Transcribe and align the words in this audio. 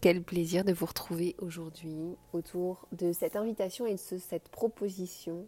quel 0.00 0.22
plaisir 0.22 0.64
de 0.64 0.72
vous 0.72 0.86
retrouver 0.86 1.34
aujourd'hui 1.38 2.16
autour 2.32 2.86
de 2.92 3.12
cette 3.12 3.36
invitation 3.36 3.86
et 3.86 3.94
de 3.94 4.18
cette 4.18 4.48
proposition 4.48 5.46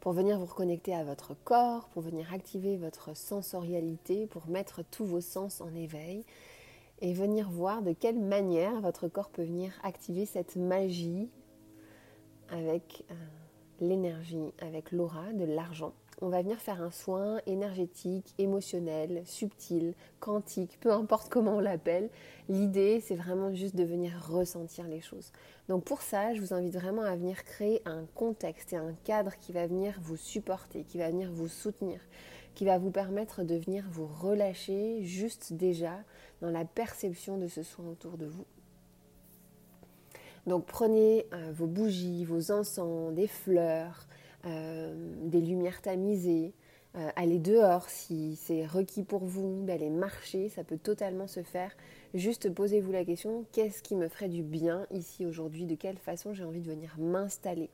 pour 0.00 0.12
venir 0.12 0.38
vous 0.38 0.46
reconnecter 0.46 0.94
à 0.94 1.04
votre 1.04 1.34
corps, 1.44 1.88
pour 1.90 2.02
venir 2.02 2.32
activer 2.34 2.76
votre 2.76 3.16
sensorialité, 3.16 4.26
pour 4.26 4.48
mettre 4.48 4.82
tous 4.82 5.04
vos 5.04 5.20
sens 5.20 5.60
en 5.60 5.72
éveil 5.74 6.24
et 7.00 7.12
venir 7.14 7.50
voir 7.50 7.82
de 7.82 7.92
quelle 7.92 8.18
manière 8.18 8.80
votre 8.80 9.08
corps 9.08 9.30
peut 9.30 9.44
venir 9.44 9.72
activer 9.82 10.26
cette 10.26 10.56
magie 10.56 11.28
avec 12.48 13.04
euh, 13.10 13.14
l'énergie, 13.80 14.52
avec 14.60 14.92
l'aura 14.92 15.32
de 15.32 15.44
l'argent 15.44 15.94
on 16.20 16.28
va 16.28 16.42
venir 16.42 16.58
faire 16.60 16.80
un 16.82 16.90
soin 16.90 17.40
énergétique, 17.46 18.34
émotionnel, 18.38 19.22
subtil, 19.24 19.94
quantique, 20.20 20.78
peu 20.80 20.92
importe 20.92 21.28
comment 21.28 21.56
on 21.56 21.60
l'appelle. 21.60 22.10
L'idée, 22.48 23.00
c'est 23.00 23.16
vraiment 23.16 23.52
juste 23.52 23.74
de 23.74 23.84
venir 23.84 24.12
ressentir 24.28 24.86
les 24.86 25.00
choses. 25.00 25.32
Donc 25.68 25.84
pour 25.84 26.02
ça, 26.02 26.34
je 26.34 26.40
vous 26.40 26.54
invite 26.54 26.74
vraiment 26.74 27.02
à 27.02 27.16
venir 27.16 27.44
créer 27.44 27.82
un 27.86 28.04
contexte 28.14 28.72
et 28.72 28.76
un 28.76 28.94
cadre 29.04 29.32
qui 29.40 29.52
va 29.52 29.66
venir 29.66 29.98
vous 30.00 30.16
supporter, 30.16 30.84
qui 30.84 30.98
va 30.98 31.10
venir 31.10 31.32
vous 31.32 31.48
soutenir, 31.48 32.00
qui 32.54 32.64
va 32.64 32.78
vous 32.78 32.90
permettre 32.90 33.42
de 33.42 33.56
venir 33.56 33.84
vous 33.90 34.06
relâcher 34.06 35.02
juste 35.02 35.54
déjà 35.54 35.98
dans 36.40 36.50
la 36.50 36.64
perception 36.64 37.38
de 37.38 37.48
ce 37.48 37.62
soin 37.62 37.86
autour 37.86 38.18
de 38.18 38.26
vous. 38.26 38.44
Donc 40.46 40.66
prenez 40.66 41.26
euh, 41.32 41.52
vos 41.54 41.66
bougies, 41.66 42.24
vos 42.24 42.50
encens, 42.50 43.14
des 43.14 43.28
fleurs, 43.28 44.06
des 44.44 45.40
lumières 45.40 45.82
tamisées, 45.82 46.52
euh, 46.94 47.08
aller 47.16 47.38
dehors 47.38 47.88
si 47.88 48.36
c'est 48.36 48.66
requis 48.66 49.02
pour 49.02 49.24
vous, 49.24 49.64
d'aller 49.64 49.88
marcher, 49.88 50.50
ça 50.50 50.62
peut 50.62 50.76
totalement 50.76 51.26
se 51.26 51.42
faire. 51.42 51.74
Juste 52.12 52.52
posez-vous 52.52 52.92
la 52.92 53.04
question, 53.04 53.46
qu'est-ce 53.52 53.82
qui 53.82 53.96
me 53.96 54.08
ferait 54.08 54.28
du 54.28 54.42
bien 54.42 54.86
ici 54.90 55.24
aujourd'hui? 55.24 55.64
De 55.64 55.74
quelle 55.74 55.96
façon 55.96 56.34
j'ai 56.34 56.44
envie 56.44 56.60
de 56.60 56.68
venir 56.68 56.94
m'installer? 56.98 57.70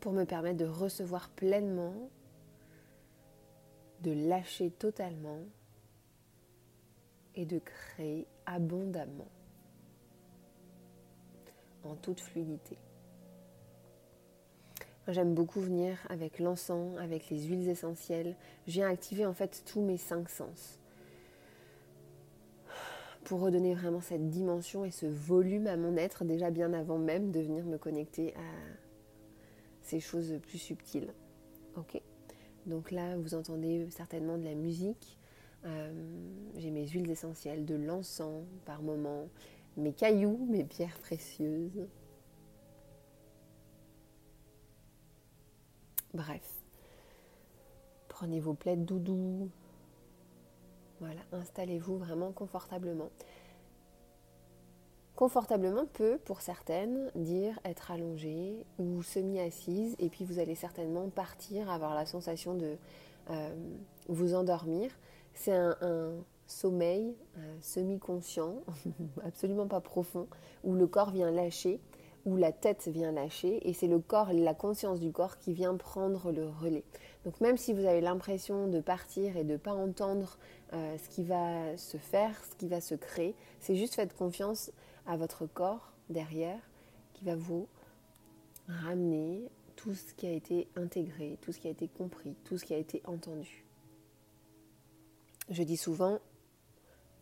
Pour 0.00 0.12
me 0.12 0.24
permettre 0.24 0.58
de 0.58 0.66
recevoir 0.66 1.30
pleinement, 1.30 1.94
de 4.02 4.12
lâcher 4.28 4.70
totalement 4.70 5.40
et 7.34 7.46
de 7.46 7.58
créer 7.60 8.26
abondamment 8.44 9.28
en 11.82 11.94
toute 11.96 12.20
fluidité. 12.20 12.76
J'aime 15.08 15.34
beaucoup 15.34 15.60
venir 15.60 15.98
avec 16.08 16.38
l'encens, 16.38 16.96
avec 16.98 17.28
les 17.28 17.42
huiles 17.42 17.68
essentielles. 17.68 18.36
Je 18.66 18.72
viens 18.72 18.88
activer 18.88 19.26
en 19.26 19.34
fait 19.34 19.62
tous 19.66 19.82
mes 19.82 19.98
cinq 19.98 20.30
sens 20.30 20.78
pour 23.24 23.40
redonner 23.40 23.74
vraiment 23.74 24.00
cette 24.00 24.28
dimension 24.28 24.84
et 24.84 24.90
ce 24.90 25.06
volume 25.06 25.66
à 25.66 25.76
mon 25.76 25.96
être 25.96 26.24
déjà 26.24 26.50
bien 26.50 26.72
avant 26.72 26.98
même 26.98 27.32
de 27.32 27.40
venir 27.40 27.64
me 27.64 27.78
connecter 27.78 28.34
à 28.34 28.74
ces 29.82 30.00
choses 30.00 30.38
plus 30.42 30.58
subtiles. 30.58 31.12
Ok? 31.76 32.00
Donc 32.66 32.90
là, 32.90 33.16
vous 33.16 33.34
entendez 33.34 33.86
certainement 33.90 34.38
de 34.38 34.44
la 34.44 34.54
musique. 34.54 35.18
Euh, 35.64 35.92
j'ai 36.56 36.70
mes 36.70 36.86
huiles 36.86 37.10
essentielles, 37.10 37.64
de 37.64 37.74
l'encens 37.74 38.44
par 38.64 38.82
moment, 38.82 39.28
mes 39.76 39.92
cailloux, 39.92 40.46
mes 40.48 40.64
pierres 40.64 40.98
précieuses. 40.98 41.86
Bref, 46.14 46.62
prenez 48.08 48.38
vos 48.38 48.54
plaides 48.54 48.84
doudou. 48.84 49.50
Voilà, 51.00 51.20
installez-vous 51.32 51.98
vraiment 51.98 52.30
confortablement. 52.30 53.10
Confortablement 55.16 55.86
peut, 55.86 56.18
pour 56.24 56.40
certaines, 56.40 57.10
dire 57.16 57.58
être 57.64 57.90
allongée 57.90 58.64
ou 58.78 59.02
semi-assise, 59.02 59.96
et 59.98 60.08
puis 60.08 60.24
vous 60.24 60.38
allez 60.38 60.54
certainement 60.54 61.08
partir, 61.08 61.68
avoir 61.68 61.94
la 61.94 62.06
sensation 62.06 62.54
de 62.54 62.76
euh, 63.30 63.54
vous 64.08 64.34
endormir. 64.34 64.90
C'est 65.34 65.52
un, 65.52 65.76
sommeil 66.46 67.16
euh, 67.38 67.56
semi-conscient, 67.60 68.62
absolument 69.24 69.66
pas 69.66 69.80
profond, 69.80 70.28
où 70.62 70.74
le 70.74 70.86
corps 70.86 71.10
vient 71.10 71.30
lâcher 71.30 71.80
où 72.24 72.36
la 72.36 72.52
tête 72.52 72.88
vient 72.88 73.12
lâcher 73.12 73.66
et 73.68 73.72
c'est 73.72 73.86
le 73.86 73.98
corps, 73.98 74.32
la 74.32 74.54
conscience 74.54 75.00
du 75.00 75.12
corps 75.12 75.38
qui 75.38 75.52
vient 75.52 75.76
prendre 75.76 76.32
le 76.32 76.48
relais. 76.48 76.84
Donc 77.24 77.40
même 77.40 77.56
si 77.56 77.72
vous 77.72 77.84
avez 77.84 78.00
l'impression 78.00 78.68
de 78.68 78.80
partir 78.80 79.36
et 79.36 79.44
de 79.44 79.52
ne 79.52 79.56
pas 79.56 79.72
entendre 79.72 80.38
euh, 80.72 80.96
ce 80.98 81.08
qui 81.08 81.24
va 81.24 81.76
se 81.76 81.96
faire, 81.96 82.42
ce 82.44 82.56
qui 82.56 82.68
va 82.68 82.80
se 82.80 82.94
créer, 82.94 83.34
c'est 83.60 83.76
juste 83.76 83.94
faites 83.94 84.14
confiance 84.14 84.70
à 85.06 85.16
votre 85.16 85.46
corps 85.46 85.92
derrière 86.08 86.58
qui 87.12 87.24
va 87.24 87.36
vous 87.36 87.68
ramener 88.68 89.48
tout 89.76 89.94
ce 89.94 90.14
qui 90.14 90.26
a 90.26 90.32
été 90.32 90.68
intégré, 90.76 91.38
tout 91.42 91.52
ce 91.52 91.60
qui 91.60 91.68
a 91.68 91.70
été 91.70 91.88
compris, 91.88 92.34
tout 92.44 92.56
ce 92.56 92.64
qui 92.64 92.74
a 92.74 92.78
été 92.78 93.02
entendu. 93.06 93.64
Je 95.50 95.62
dis 95.62 95.76
souvent, 95.76 96.20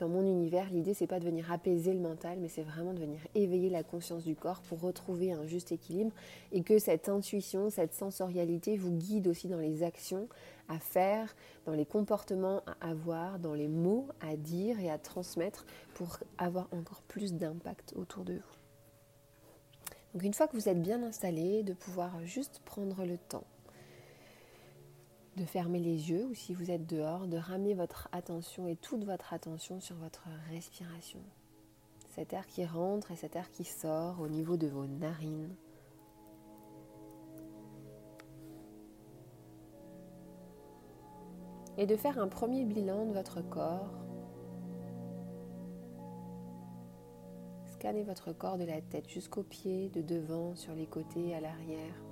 dans 0.02 0.08
mon 0.08 0.26
univers, 0.26 0.68
l'idée 0.70 0.94
c'est 0.94 1.06
pas 1.06 1.20
de 1.20 1.24
venir 1.24 1.52
apaiser 1.52 1.92
le 1.92 2.00
mental, 2.00 2.38
mais 2.40 2.48
c'est 2.48 2.64
vraiment 2.64 2.92
de 2.92 2.98
venir 2.98 3.20
éveiller 3.36 3.70
la 3.70 3.84
conscience 3.84 4.24
du 4.24 4.34
corps 4.34 4.60
pour 4.62 4.80
retrouver 4.80 5.30
un 5.30 5.46
juste 5.46 5.70
équilibre 5.70 6.10
et 6.50 6.64
que 6.64 6.80
cette 6.80 7.08
intuition, 7.08 7.70
cette 7.70 7.94
sensorialité 7.94 8.76
vous 8.76 8.90
guide 8.90 9.28
aussi 9.28 9.46
dans 9.46 9.60
les 9.60 9.84
actions 9.84 10.28
à 10.68 10.80
faire, 10.80 11.36
dans 11.66 11.72
les 11.74 11.86
comportements 11.86 12.62
à 12.80 12.90
avoir, 12.90 13.38
dans 13.38 13.54
les 13.54 13.68
mots 13.68 14.08
à 14.20 14.34
dire 14.34 14.80
et 14.80 14.90
à 14.90 14.98
transmettre 14.98 15.66
pour 15.94 16.18
avoir 16.36 16.66
encore 16.72 17.02
plus 17.02 17.34
d'impact 17.34 17.92
autour 17.94 18.24
de 18.24 18.32
vous. 18.32 18.56
Donc 20.14 20.24
une 20.24 20.34
fois 20.34 20.48
que 20.48 20.56
vous 20.56 20.68
êtes 20.68 20.82
bien 20.82 21.00
installé, 21.04 21.62
de 21.62 21.74
pouvoir 21.74 22.10
juste 22.24 22.60
prendre 22.64 23.04
le 23.04 23.18
temps 23.18 23.44
de 25.36 25.44
fermer 25.44 25.78
les 25.78 26.10
yeux 26.10 26.26
ou 26.26 26.34
si 26.34 26.54
vous 26.54 26.70
êtes 26.70 26.86
dehors, 26.86 27.26
de 27.26 27.38
ramener 27.38 27.74
votre 27.74 28.08
attention 28.12 28.68
et 28.68 28.76
toute 28.76 29.04
votre 29.04 29.32
attention 29.32 29.80
sur 29.80 29.96
votre 29.96 30.28
respiration. 30.50 31.20
Cet 32.10 32.34
air 32.34 32.46
qui 32.46 32.66
rentre 32.66 33.10
et 33.10 33.16
cet 33.16 33.36
air 33.36 33.50
qui 33.50 33.64
sort 33.64 34.20
au 34.20 34.28
niveau 34.28 34.56
de 34.56 34.66
vos 34.66 34.86
narines. 34.86 35.54
Et 41.78 41.86
de 41.86 41.96
faire 41.96 42.18
un 42.18 42.28
premier 42.28 42.66
bilan 42.66 43.06
de 43.06 43.12
votre 43.12 43.40
corps. 43.40 43.94
Scannez 47.64 48.04
votre 48.04 48.32
corps 48.32 48.58
de 48.58 48.64
la 48.64 48.82
tête 48.82 49.08
jusqu'aux 49.08 49.42
pieds, 49.42 49.88
de 49.88 50.02
devant, 50.02 50.54
sur 50.54 50.74
les 50.74 50.86
côtés, 50.86 51.34
à 51.34 51.40
l'arrière 51.40 52.11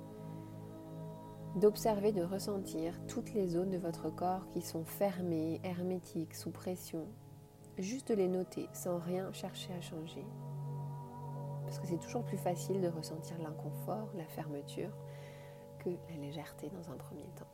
d'observer, 1.55 2.11
de 2.11 2.23
ressentir 2.23 2.93
toutes 3.07 3.33
les 3.33 3.47
zones 3.47 3.71
de 3.71 3.77
votre 3.77 4.09
corps 4.09 4.47
qui 4.49 4.61
sont 4.61 4.85
fermées, 4.85 5.59
hermétiques, 5.63 6.35
sous 6.35 6.51
pression. 6.51 7.05
Juste 7.77 8.09
de 8.09 8.13
les 8.15 8.27
noter 8.27 8.67
sans 8.73 8.97
rien 8.99 9.31
chercher 9.33 9.73
à 9.73 9.81
changer. 9.81 10.25
Parce 11.63 11.79
que 11.79 11.87
c'est 11.87 11.99
toujours 11.99 12.23
plus 12.23 12.37
facile 12.37 12.81
de 12.81 12.87
ressentir 12.87 13.37
l'inconfort, 13.39 14.09
la 14.15 14.25
fermeture, 14.25 14.91
que 15.79 15.89
la 15.89 16.17
légèreté 16.17 16.69
dans 16.69 16.91
un 16.91 16.97
premier 16.97 17.27
temps. 17.37 17.47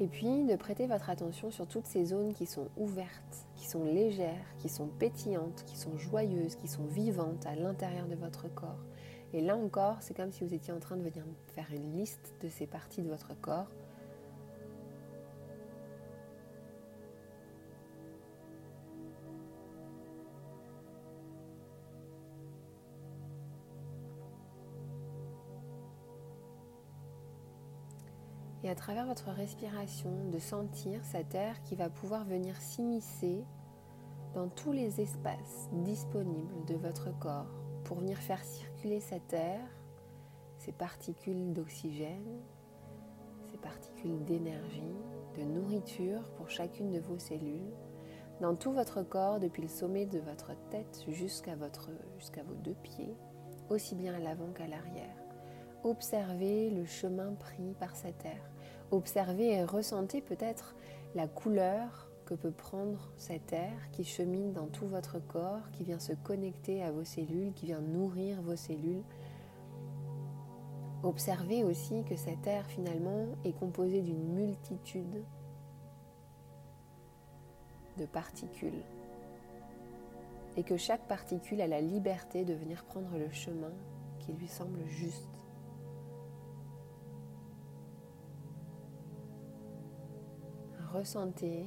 Et 0.00 0.06
puis 0.06 0.44
de 0.44 0.54
prêter 0.54 0.86
votre 0.86 1.10
attention 1.10 1.50
sur 1.50 1.66
toutes 1.66 1.86
ces 1.86 2.04
zones 2.04 2.32
qui 2.32 2.46
sont 2.46 2.68
ouvertes, 2.76 3.48
qui 3.56 3.66
sont 3.66 3.82
légères, 3.82 4.46
qui 4.58 4.68
sont 4.68 4.86
pétillantes, 4.86 5.64
qui 5.64 5.76
sont 5.76 5.96
joyeuses, 5.96 6.54
qui 6.54 6.68
sont 6.68 6.84
vivantes 6.84 7.44
à 7.46 7.56
l'intérieur 7.56 8.06
de 8.06 8.14
votre 8.14 8.46
corps 8.54 8.84
et 9.32 9.42
là 9.42 9.56
encore, 9.56 9.96
c'est 10.00 10.14
comme 10.14 10.32
si 10.32 10.44
vous 10.44 10.54
étiez 10.54 10.72
en 10.72 10.80
train 10.80 10.96
de 10.96 11.02
venir 11.02 11.24
faire 11.54 11.70
une 11.72 11.96
liste 11.96 12.34
de 12.40 12.48
ces 12.48 12.66
parties 12.66 13.02
de 13.02 13.08
votre 13.08 13.38
corps. 13.40 13.68
Et 28.64 28.70
à 28.70 28.74
travers 28.74 29.06
votre 29.06 29.30
respiration, 29.30 30.30
de 30.30 30.38
sentir 30.38 31.04
cet 31.04 31.34
air 31.34 31.62
qui 31.62 31.76
va 31.76 31.88
pouvoir 31.88 32.24
venir 32.24 32.56
s'immiscer 32.56 33.44
dans 34.34 34.48
tous 34.48 34.72
les 34.72 35.00
espaces 35.00 35.68
disponibles 35.84 36.64
de 36.66 36.74
votre 36.74 37.16
corps 37.18 37.46
pour 37.84 37.98
venir 37.98 38.18
faire 38.18 38.44
circuler 38.78 39.00
cet 39.00 39.32
air, 39.32 39.60
ces 40.58 40.70
particules 40.70 41.52
d'oxygène, 41.52 42.38
ces 43.50 43.56
particules 43.56 44.24
d'énergie, 44.24 44.94
de 45.36 45.42
nourriture 45.42 46.22
pour 46.36 46.48
chacune 46.48 46.92
de 46.92 47.00
vos 47.00 47.18
cellules, 47.18 47.72
dans 48.40 48.54
tout 48.54 48.70
votre 48.70 49.02
corps, 49.02 49.40
depuis 49.40 49.62
le 49.62 49.68
sommet 49.68 50.06
de 50.06 50.20
votre 50.20 50.52
tête 50.70 51.04
jusqu'à 51.08 51.56
vos 51.56 52.54
deux 52.62 52.76
pieds, 52.84 53.16
aussi 53.68 53.96
bien 53.96 54.14
à 54.14 54.20
l'avant 54.20 54.52
qu'à 54.54 54.68
l'arrière. 54.68 55.16
Observez 55.82 56.70
le 56.70 56.84
chemin 56.84 57.32
pris 57.34 57.74
par 57.80 57.96
cet 57.96 58.24
air. 58.26 58.48
Observez 58.92 59.54
et 59.54 59.64
ressentez 59.64 60.20
peut-être 60.20 60.76
la 61.16 61.26
couleur 61.26 62.07
que 62.28 62.34
peut 62.34 62.52
prendre 62.52 63.10
cet 63.16 63.54
air 63.54 63.90
qui 63.90 64.04
chemine 64.04 64.52
dans 64.52 64.66
tout 64.66 64.86
votre 64.86 65.18
corps, 65.18 65.70
qui 65.72 65.82
vient 65.82 65.98
se 65.98 66.12
connecter 66.12 66.82
à 66.82 66.90
vos 66.90 67.04
cellules, 67.04 67.54
qui 67.54 67.64
vient 67.64 67.80
nourrir 67.80 68.42
vos 68.42 68.54
cellules. 68.54 69.02
Observez 71.02 71.64
aussi 71.64 72.04
que 72.04 72.16
cet 72.16 72.46
air 72.46 72.66
finalement 72.66 73.28
est 73.46 73.58
composé 73.58 74.02
d'une 74.02 74.34
multitude 74.34 75.24
de 77.96 78.04
particules 78.04 78.84
et 80.58 80.64
que 80.64 80.76
chaque 80.76 81.08
particule 81.08 81.62
a 81.62 81.66
la 81.66 81.80
liberté 81.80 82.44
de 82.44 82.52
venir 82.52 82.84
prendre 82.84 83.16
le 83.16 83.30
chemin 83.30 83.72
qui 84.18 84.34
lui 84.34 84.48
semble 84.48 84.84
juste. 84.86 85.30
Ressentez 90.92 91.64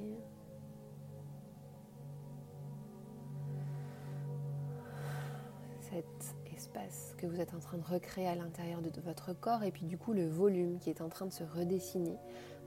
cet 5.92 6.36
espace 6.56 7.16
que 7.18 7.26
vous 7.26 7.42
êtes 7.42 7.54
en 7.54 7.60
train 7.60 7.78
de 7.78 7.84
recréer 7.84 8.28
à 8.28 8.36
l'intérieur 8.36 8.82
de 8.82 9.02
votre 9.02 9.34
corps 9.34 9.64
et 9.64 9.72
puis 9.72 9.86
du 9.86 9.98
coup 9.98 10.14
le 10.14 10.26
volume 10.28 10.80
qui 10.80 10.90
est 10.90 11.02
en 11.02 11.10
train 11.10 11.26
de 11.26 11.34
se 11.34 11.44
redessiner 11.44 12.18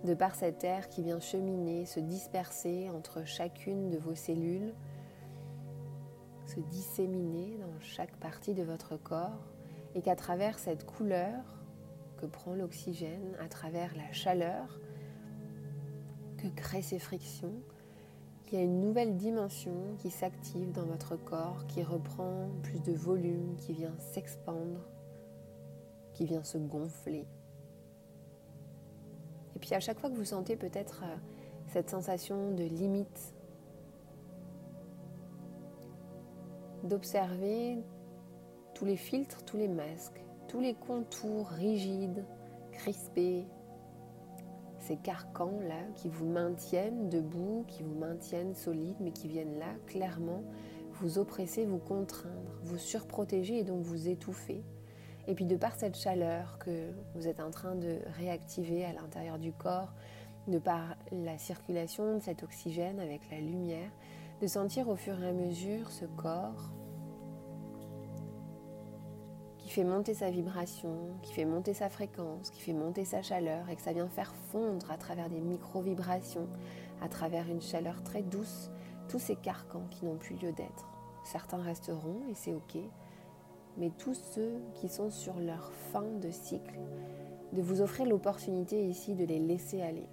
de 0.05 0.13
par 0.13 0.35
cet 0.35 0.63
air 0.65 0.91
qui 0.91 1.03
vient 1.03 1.21
cheminer, 1.21 1.87
se 1.87 2.01
disperser 2.01 2.91
entre 2.91 3.25
chacune 3.25 3.89
de 3.89 3.97
vos 3.97 4.15
cellules, 4.15 4.75
se 6.47 6.61
disséminer 6.61 7.57
dans 7.59 7.81
chaque 7.81 8.15
partie 8.17 8.53
de 8.53 8.63
votre 8.63 8.99
corps 8.99 9.47
et 9.95 10.03
qu'à 10.03 10.17
travers 10.17 10.59
cette 10.59 10.85
couleur 10.85 11.43
que 12.19 12.27
prend 12.27 12.55
l'oxygène, 12.55 13.35
à 13.41 13.49
travers 13.49 13.97
la 13.97 14.13
chaleur 14.13 14.81
que 16.37 16.49
créent 16.49 16.83
ces 16.83 16.99
frictions, 16.99 17.55
il 18.53 18.59
y 18.59 18.61
a 18.61 18.65
une 18.65 18.81
nouvelle 18.81 19.17
dimension 19.17 19.97
qui 19.99 20.11
s'active 20.11 20.71
dans 20.73 20.85
votre 20.85 21.17
corps, 21.17 21.67
qui 21.67 21.83
reprend 21.83 22.49
plus 22.63 22.81
de 22.81 22.93
volume, 22.93 23.57
qui 23.57 23.73
vient 23.73 23.95
s'expandre, 23.99 24.81
qui 26.13 26.25
vient 26.25 26.45
se 26.45 26.59
gonfler. 26.59 27.27
Et 29.57 29.59
puis 29.59 29.75
à 29.75 29.81
chaque 29.81 29.99
fois 29.99 30.09
que 30.09 30.15
vous 30.15 30.25
sentez 30.25 30.57
peut-être 30.57 31.03
euh, 31.03 31.17
cette 31.69 31.91
sensation 31.91 32.53
de 32.53 32.63
limite, 32.63 33.35
d'observer 36.85 37.79
tous 38.75 38.85
les 38.85 38.97
filtres, 38.97 39.45
tous 39.45 39.57
les 39.57 39.69
masques, 39.69 40.23
tous 40.49 40.61
les 40.61 40.75
contours 40.75 41.49
rigides, 41.49 42.25
crispés, 42.73 43.47
ces 44.87 44.97
carcans-là 44.97 45.83
qui 45.95 46.09
vous 46.09 46.27
maintiennent 46.27 47.09
debout, 47.09 47.65
qui 47.69 47.83
vous 47.83 47.95
maintiennent 47.95 48.55
solide, 48.55 48.97
mais 49.01 49.13
qui 49.13 49.29
viennent 49.29 49.59
là 49.59 49.73
clairement 49.87 50.43
vous 50.93 51.19
oppresser, 51.19 51.65
vous 51.65 51.79
contraindre, 51.79 52.53
vous 52.63 52.79
surprotéger 52.79 53.59
et 53.59 53.65
donc 53.65 53.83
vous 53.83 54.09
étouffer. 54.09 54.63
Et 55.27 55.35
puis 55.35 55.47
de 55.47 55.57
par 55.57 55.75
cette 55.75 55.97
chaleur 55.97 56.59
que 56.59 56.91
vous 57.15 57.27
êtes 57.29 57.41
en 57.41 57.51
train 57.51 57.75
de 57.75 57.99
réactiver 58.19 58.85
à 58.85 58.93
l'intérieur 58.93 59.39
du 59.39 59.53
corps, 59.53 59.95
de 60.49 60.59
par 60.59 60.97
la 61.11 61.39
circulation 61.39 62.17
de 62.17 62.21
cet 62.21 62.43
oxygène 62.43 63.01
avec 63.01 63.23
la 63.31 63.39
lumière, 63.39 63.91
de 64.43 64.47
sentir 64.47 64.89
au 64.89 64.97
fur 64.97 65.23
et 65.23 65.29
à 65.29 65.33
mesure 65.33 65.91
ce 65.91 66.05
corps 66.05 66.75
fait 69.75 69.83
monter 69.83 70.15
sa 70.15 70.31
vibration, 70.31 70.95
qui 71.23 71.33
fait 71.33 71.45
monter 71.45 71.75
sa 71.75 71.89
fréquence, 71.89 72.51
qui 72.51 72.61
fait 72.61 72.73
monter 72.73 73.05
sa 73.05 73.23
chaleur 73.23 73.69
et 73.69 73.75
que 73.75 73.83
ça 73.83 73.93
vient 73.93 74.09
faire 74.09 74.33
fondre 74.53 74.89
à 74.89 74.97
travers 74.97 75.29
des 75.29 75.41
micro-vibrations, 75.41 76.47
à 77.03 77.09
travers 77.09 77.51
une 77.51 77.61
chaleur 77.61 78.01
très 78.05 78.23
douce, 78.23 78.71
tous 79.09 79.19
ces 79.19 79.35
carcans 79.35 79.89
qui 79.91 80.05
n'ont 80.05 80.15
plus 80.15 80.37
lieu 80.37 80.53
d'être. 80.53 80.89
Certains 81.25 81.61
resteront 81.61 82.21
et 82.31 82.35
c'est 82.37 82.55
ok, 82.55 82.79
mais 83.77 83.91
tous 83.99 84.15
ceux 84.15 84.53
qui 84.75 84.89
sont 84.89 85.11
sur 85.11 85.41
leur 85.41 85.73
fin 85.91 86.07
de 86.21 86.31
cycle, 86.31 86.79
de 87.53 87.61
vous 87.61 87.81
offrir 87.81 88.07
l'opportunité 88.07 88.87
ici 88.87 89.17
de 89.17 89.25
les 89.25 89.41
laisser 89.41 89.83
aller. 89.83 90.07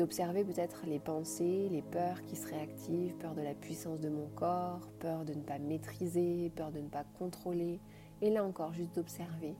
D'observer 0.00 0.44
peut-être 0.44 0.86
les 0.86 0.98
pensées, 0.98 1.68
les 1.70 1.82
peurs 1.82 2.22
qui 2.22 2.34
se 2.34 2.48
réactivent, 2.48 3.12
peur 3.16 3.34
de 3.34 3.42
la 3.42 3.52
puissance 3.52 4.00
de 4.00 4.08
mon 4.08 4.28
corps, 4.34 4.88
peur 4.98 5.26
de 5.26 5.34
ne 5.34 5.42
pas 5.42 5.58
maîtriser, 5.58 6.50
peur 6.56 6.72
de 6.72 6.78
ne 6.78 6.88
pas 6.88 7.04
contrôler. 7.18 7.80
Et 8.22 8.30
là 8.30 8.42
encore, 8.42 8.72
juste 8.72 8.94
d'observer. 8.94 9.56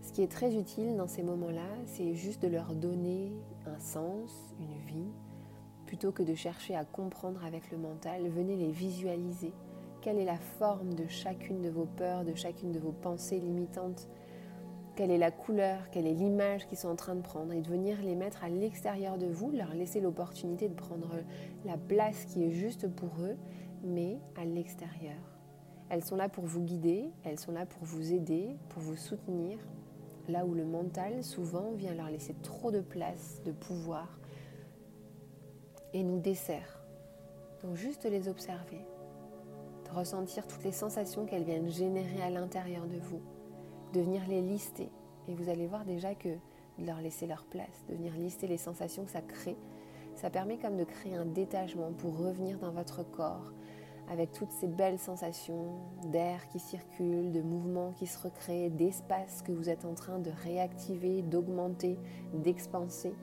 Ce 0.00 0.10
qui 0.10 0.22
est 0.22 0.32
très 0.32 0.56
utile 0.56 0.96
dans 0.96 1.06
ces 1.06 1.22
moments-là, 1.22 1.68
c'est 1.84 2.14
juste 2.14 2.40
de 2.40 2.48
leur 2.48 2.74
donner 2.74 3.34
un 3.66 3.78
sens, 3.78 4.54
une 4.58 4.86
vie, 4.86 5.12
plutôt 5.84 6.12
que 6.12 6.22
de 6.22 6.34
chercher 6.34 6.74
à 6.74 6.86
comprendre 6.86 7.44
avec 7.44 7.70
le 7.70 7.76
mental, 7.76 8.26
venez 8.26 8.56
les 8.56 8.72
visualiser. 8.72 9.52
Quelle 10.00 10.18
est 10.18 10.24
la 10.24 10.38
forme 10.38 10.94
de 10.94 11.06
chacune 11.08 11.60
de 11.60 11.68
vos 11.68 11.84
peurs, 11.84 12.24
de 12.24 12.34
chacune 12.34 12.72
de 12.72 12.78
vos 12.78 12.92
pensées 12.92 13.38
limitantes? 13.38 14.08
Quelle 15.00 15.12
est 15.12 15.16
la 15.16 15.30
couleur 15.30 15.88
Quelle 15.90 16.06
est 16.06 16.12
l'image 16.12 16.66
qu'ils 16.66 16.76
sont 16.76 16.90
en 16.90 16.94
train 16.94 17.14
de 17.14 17.22
prendre 17.22 17.54
Et 17.54 17.62
de 17.62 17.68
venir 17.68 17.96
les 18.02 18.14
mettre 18.14 18.44
à 18.44 18.50
l'extérieur 18.50 19.16
de 19.16 19.24
vous, 19.24 19.50
leur 19.50 19.72
laisser 19.72 19.98
l'opportunité 19.98 20.68
de 20.68 20.74
prendre 20.74 21.08
la 21.64 21.78
place 21.78 22.26
qui 22.26 22.44
est 22.44 22.50
juste 22.50 22.86
pour 22.86 23.08
eux, 23.20 23.34
mais 23.82 24.18
à 24.36 24.44
l'extérieur. 24.44 25.16
Elles 25.88 26.04
sont 26.04 26.16
là 26.16 26.28
pour 26.28 26.44
vous 26.44 26.60
guider, 26.60 27.08
elles 27.24 27.38
sont 27.38 27.52
là 27.52 27.64
pour 27.64 27.82
vous 27.82 28.12
aider, 28.12 28.58
pour 28.68 28.82
vous 28.82 28.94
soutenir, 28.94 29.56
là 30.28 30.44
où 30.44 30.52
le 30.52 30.66
mental 30.66 31.24
souvent 31.24 31.72
vient 31.72 31.94
leur 31.94 32.10
laisser 32.10 32.34
trop 32.42 32.70
de 32.70 32.82
place, 32.82 33.40
de 33.46 33.52
pouvoir, 33.52 34.20
et 35.94 36.02
nous 36.02 36.18
dessert. 36.18 36.84
Donc 37.62 37.74
juste 37.74 38.04
les 38.04 38.28
observer, 38.28 38.84
de 39.86 39.96
ressentir 39.96 40.46
toutes 40.46 40.64
les 40.64 40.72
sensations 40.72 41.24
qu'elles 41.24 41.44
viennent 41.44 41.70
générer 41.70 42.20
à 42.20 42.28
l'intérieur 42.28 42.86
de 42.86 42.98
vous, 42.98 43.22
de 43.92 44.00
venir 44.00 44.22
les 44.28 44.40
lister. 44.40 44.90
Et 45.28 45.34
vous 45.34 45.48
allez 45.48 45.66
voir 45.66 45.84
déjà 45.84 46.14
que 46.14 46.28
de 46.78 46.86
leur 46.86 47.00
laisser 47.00 47.26
leur 47.26 47.44
place, 47.44 47.84
de 47.88 47.94
venir 47.94 48.12
lister 48.14 48.46
les 48.46 48.56
sensations 48.56 49.04
que 49.04 49.10
ça 49.10 49.22
crée, 49.22 49.56
ça 50.16 50.30
permet 50.30 50.58
comme 50.58 50.76
de 50.76 50.84
créer 50.84 51.16
un 51.16 51.26
détachement 51.26 51.92
pour 51.92 52.18
revenir 52.18 52.58
dans 52.58 52.72
votre 52.72 53.02
corps 53.02 53.52
avec 54.10 54.32
toutes 54.32 54.50
ces 54.50 54.66
belles 54.66 54.98
sensations 54.98 55.78
d'air 56.06 56.48
qui 56.48 56.58
circule, 56.58 57.30
de 57.30 57.40
mouvements 57.40 57.92
qui 57.92 58.06
se 58.06 58.18
recréent, 58.18 58.68
d'espace 58.68 59.40
que 59.42 59.52
vous 59.52 59.68
êtes 59.68 59.84
en 59.84 59.94
train 59.94 60.18
de 60.18 60.30
réactiver, 60.42 61.22
d'augmenter, 61.22 61.96
d'expanser. 62.34 63.14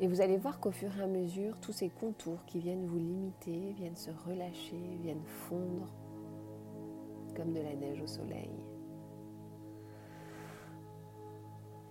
Et 0.00 0.08
vous 0.08 0.20
allez 0.20 0.36
voir 0.36 0.58
qu'au 0.58 0.72
fur 0.72 0.96
et 0.98 1.02
à 1.02 1.06
mesure, 1.06 1.60
tous 1.60 1.72
ces 1.72 1.90
contours 1.90 2.44
qui 2.44 2.58
viennent 2.58 2.86
vous 2.86 2.98
limiter, 2.98 3.72
viennent 3.76 3.96
se 3.96 4.10
relâcher, 4.26 4.98
viennent 5.00 5.24
fondre 5.24 5.86
comme 7.36 7.52
de 7.52 7.60
la 7.60 7.74
neige 7.74 8.02
au 8.02 8.06
soleil. 8.06 8.50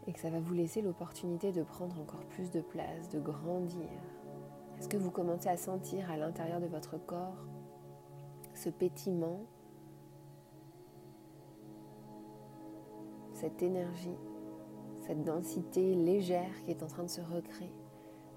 Et 0.07 0.13
que 0.13 0.19
ça 0.19 0.29
va 0.29 0.39
vous 0.39 0.53
laisser 0.53 0.81
l'opportunité 0.81 1.51
de 1.51 1.63
prendre 1.63 1.99
encore 1.99 2.23
plus 2.25 2.49
de 2.49 2.61
place, 2.61 3.09
de 3.09 3.19
grandir. 3.19 3.89
Est-ce 4.79 4.87
que 4.87 4.97
vous 4.97 5.11
commencez 5.11 5.49
à 5.49 5.57
sentir 5.57 6.09
à 6.09 6.17
l'intérieur 6.17 6.61
de 6.61 6.67
votre 6.67 6.97
corps 6.97 7.45
ce 8.53 8.69
pétillement, 8.69 9.41
cette 13.33 13.61
énergie, 13.61 14.17
cette 15.05 15.23
densité 15.23 15.93
légère 15.93 16.63
qui 16.63 16.71
est 16.71 16.83
en 16.83 16.87
train 16.87 17.03
de 17.03 17.09
se 17.09 17.21
recréer? 17.21 17.73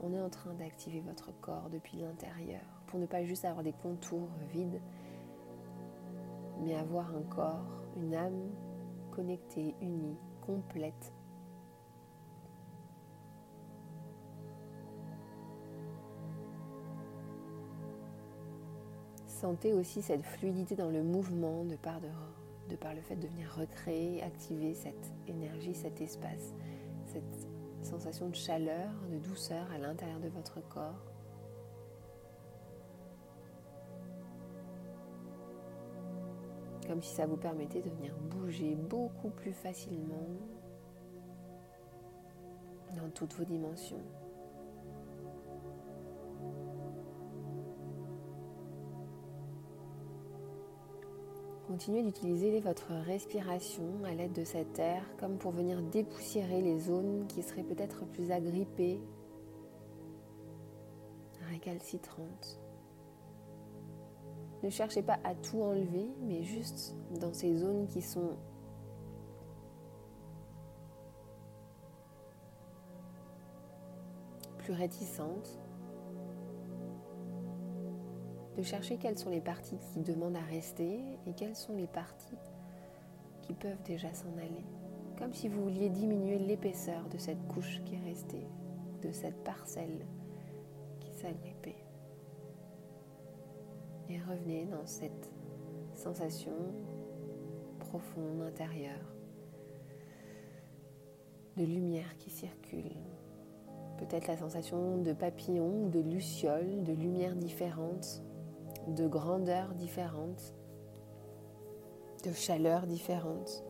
On 0.02 0.12
est 0.12 0.20
en 0.20 0.30
train 0.30 0.54
d'activer 0.54 1.00
votre 1.00 1.30
corps 1.40 1.68
depuis 1.70 1.98
l'intérieur 1.98 2.62
pour 2.86 2.98
ne 2.98 3.06
pas 3.06 3.22
juste 3.22 3.44
avoir 3.44 3.62
des 3.62 3.74
contours 3.74 4.28
vides, 4.50 4.80
mais 6.62 6.74
avoir 6.74 7.14
un 7.14 7.22
corps, 7.22 7.84
une 7.96 8.14
âme 8.14 8.50
connectée, 9.12 9.74
unie, 9.80 10.16
complète. 10.40 11.12
Sentez 19.40 19.72
aussi 19.72 20.02
cette 20.02 20.22
fluidité 20.22 20.76
dans 20.76 20.90
le 20.90 21.02
mouvement 21.02 21.64
de 21.64 21.74
par, 21.74 21.98
de, 22.68 22.76
par 22.76 22.92
le 22.92 23.00
fait 23.00 23.16
de 23.16 23.26
venir 23.26 23.50
recréer, 23.58 24.22
activer 24.22 24.74
cette 24.74 25.14
énergie, 25.26 25.72
cet 25.74 26.02
espace, 26.02 26.52
cette 27.06 27.48
sensation 27.80 28.28
de 28.28 28.34
chaleur, 28.34 28.90
de 29.10 29.16
douceur 29.16 29.66
à 29.72 29.78
l'intérieur 29.78 30.20
de 30.20 30.28
votre 30.28 30.60
corps. 30.68 31.06
Comme 36.86 37.00
si 37.00 37.14
ça 37.14 37.24
vous 37.24 37.38
permettait 37.38 37.80
de 37.80 37.88
venir 37.88 38.14
bouger 38.18 38.74
beaucoup 38.74 39.30
plus 39.30 39.54
facilement 39.54 40.28
dans 42.94 43.08
toutes 43.08 43.32
vos 43.32 43.44
dimensions. 43.44 44.04
Continuez 51.70 52.02
d'utiliser 52.02 52.58
votre 52.58 52.90
respiration 53.06 54.02
à 54.04 54.12
l'aide 54.12 54.32
de 54.32 54.42
cet 54.42 54.80
air 54.80 55.04
comme 55.20 55.38
pour 55.38 55.52
venir 55.52 55.80
dépoussiérer 55.80 56.60
les 56.60 56.80
zones 56.80 57.28
qui 57.28 57.44
seraient 57.44 57.62
peut-être 57.62 58.04
plus 58.06 58.32
agrippées, 58.32 59.00
récalcitrantes. 61.48 62.60
Ne 64.64 64.68
cherchez 64.68 65.02
pas 65.02 65.20
à 65.22 65.36
tout 65.36 65.62
enlever, 65.62 66.08
mais 66.22 66.42
juste 66.42 66.96
dans 67.20 67.32
ces 67.32 67.54
zones 67.54 67.86
qui 67.86 68.02
sont 68.02 68.36
plus 74.58 74.72
réticentes, 74.72 75.60
de 78.60 78.64
chercher 78.66 78.98
quelles 78.98 79.18
sont 79.18 79.30
les 79.30 79.40
parties 79.40 79.78
qui 79.92 80.00
demandent 80.00 80.36
à 80.36 80.44
rester 80.50 81.00
et 81.26 81.32
quelles 81.32 81.56
sont 81.56 81.74
les 81.74 81.86
parties 81.86 82.36
qui 83.40 83.54
peuvent 83.54 83.82
déjà 83.84 84.12
s'en 84.12 84.36
aller. 84.36 84.64
Comme 85.18 85.32
si 85.32 85.48
vous 85.48 85.62
vouliez 85.62 85.88
diminuer 85.88 86.38
l'épaisseur 86.38 87.08
de 87.08 87.16
cette 87.16 87.42
couche 87.48 87.80
qui 87.86 87.94
est 87.94 88.04
restée, 88.04 88.46
de 89.02 89.12
cette 89.12 89.42
parcelle 89.44 90.06
qui 91.00 91.10
s'agrippait. 91.12 91.82
Et 94.10 94.18
revenez 94.18 94.66
dans 94.66 94.84
cette 94.84 95.32
sensation 95.94 96.52
profonde 97.78 98.42
intérieure 98.42 99.14
de 101.56 101.64
lumière 101.64 102.14
qui 102.18 102.28
circule. 102.28 102.92
Peut-être 103.96 104.28
la 104.28 104.36
sensation 104.36 104.98
de 104.98 105.14
papillon 105.14 105.84
ou 105.84 105.88
de 105.88 106.00
luciole, 106.00 106.82
de 106.82 106.92
lumière 106.92 107.36
différente 107.36 108.22
de 108.88 109.06
grandeurs 109.06 109.74
différentes, 109.74 110.54
de 112.24 112.32
chaleurs 112.32 112.86
différentes, 112.86 113.64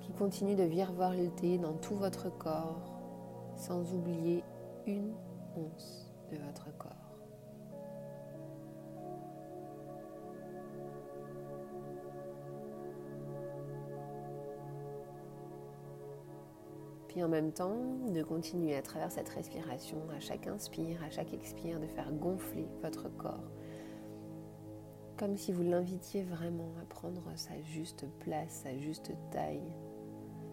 qui 0.00 0.12
continuent 0.12 0.56
de 0.56 0.64
virevolter 0.64 1.58
dans 1.58 1.74
tout 1.74 1.96
votre 1.96 2.30
corps, 2.38 3.00
sans 3.56 3.94
oublier 3.94 4.42
une 4.86 5.14
once 5.56 6.12
de 6.30 6.36
votre 6.38 6.76
corps. 6.78 6.90
Puis 17.08 17.24
en 17.24 17.28
même 17.28 17.50
temps, 17.50 17.76
de 18.14 18.22
continuer 18.22 18.76
à 18.76 18.82
travers 18.82 19.10
cette 19.10 19.28
respiration, 19.30 19.98
à 20.16 20.20
chaque 20.20 20.46
inspire, 20.46 21.02
à 21.02 21.10
chaque 21.10 21.34
expire, 21.34 21.80
de 21.80 21.88
faire 21.88 22.12
gonfler 22.12 22.68
votre 22.82 23.08
corps 23.16 23.50
comme 25.20 25.36
si 25.36 25.52
vous 25.52 25.62
l'invitiez 25.62 26.22
vraiment 26.22 26.72
à 26.80 26.86
prendre 26.86 27.20
sa 27.36 27.52
juste 27.60 28.06
place, 28.20 28.62
sa 28.64 28.74
juste 28.78 29.12
taille. 29.30 29.60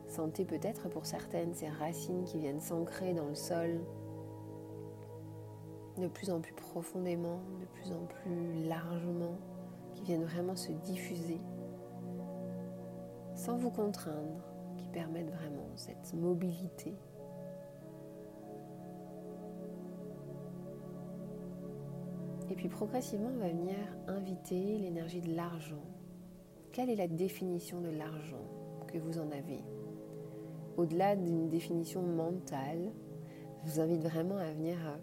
Sentez 0.07 0.43
peut-être 0.43 0.89
pour 0.89 1.05
certaines 1.05 1.53
ces 1.53 1.69
racines 1.69 2.25
qui 2.25 2.38
viennent 2.38 2.59
s'ancrer 2.59 3.13
dans 3.13 3.27
le 3.27 3.36
sol 3.36 3.79
de 5.97 6.07
plus 6.09 6.29
en 6.29 6.41
plus 6.41 6.53
profondément, 6.53 7.39
de 7.62 7.65
plus 7.65 7.93
en 7.93 8.05
plus 8.07 8.65
largement, 8.67 9.38
qui 9.93 10.03
viennent 10.03 10.25
vraiment 10.25 10.57
se 10.57 10.74
diffuser 10.74 11.39
sans 13.36 13.55
vous 13.55 13.71
contraindre, 13.71 14.43
qui 14.75 14.89
permettent 14.89 15.31
vraiment 15.31 15.69
cette 15.75 16.13
mobilité 16.13 16.93
puis 22.57 22.69
progressivement, 22.69 23.29
on 23.35 23.39
va 23.39 23.49
venir 23.49 23.75
inviter 24.07 24.79
l'énergie 24.79 25.21
de 25.21 25.33
l'argent. 25.35 25.83
Quelle 26.71 26.89
est 26.89 26.95
la 26.95 27.07
définition 27.07 27.81
de 27.81 27.89
l'argent 27.89 28.43
que 28.87 28.97
vous 28.97 29.19
en 29.19 29.31
avez? 29.31 29.63
Au-delà 30.75 31.15
d'une 31.15 31.49
définition 31.49 32.01
mentale, 32.01 32.91
je 33.63 33.71
vous 33.71 33.79
invite 33.79 34.01
vraiment 34.01 34.37
à 34.37 34.51
venir 34.51 34.75
euh, 34.87 34.97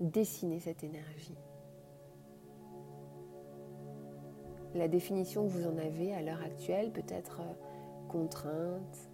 dessiner 0.00 0.58
cette 0.58 0.82
énergie. 0.82 1.38
La 4.74 4.88
définition 4.88 5.44
que 5.44 5.50
vous 5.50 5.68
en 5.68 5.78
avez 5.78 6.12
à 6.12 6.22
l'heure 6.22 6.42
actuelle 6.42 6.92
peut 6.92 7.06
être 7.08 7.40
euh, 7.40 8.08
contrainte, 8.08 9.10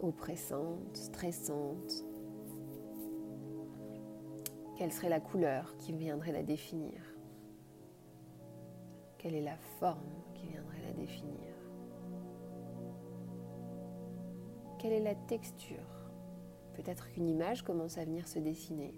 oppressante, 0.00 0.96
stressante, 0.96 2.04
quelle 4.78 4.92
serait 4.92 5.08
la 5.08 5.18
couleur 5.18 5.76
qui 5.78 5.92
viendrait 5.92 6.30
la 6.30 6.44
définir? 6.44 7.02
Quelle 9.18 9.34
est 9.34 9.42
la 9.42 9.56
forme 9.80 10.22
qui 10.34 10.46
viendrait 10.46 10.80
la 10.86 10.92
définir? 10.92 11.52
Quelle 14.78 14.92
est 14.92 15.02
la 15.02 15.16
texture? 15.16 15.82
Peut-être 16.74 17.08
qu'une 17.10 17.28
image 17.28 17.62
commence 17.62 17.98
à 17.98 18.04
venir 18.04 18.28
se 18.28 18.38
dessiner. 18.38 18.94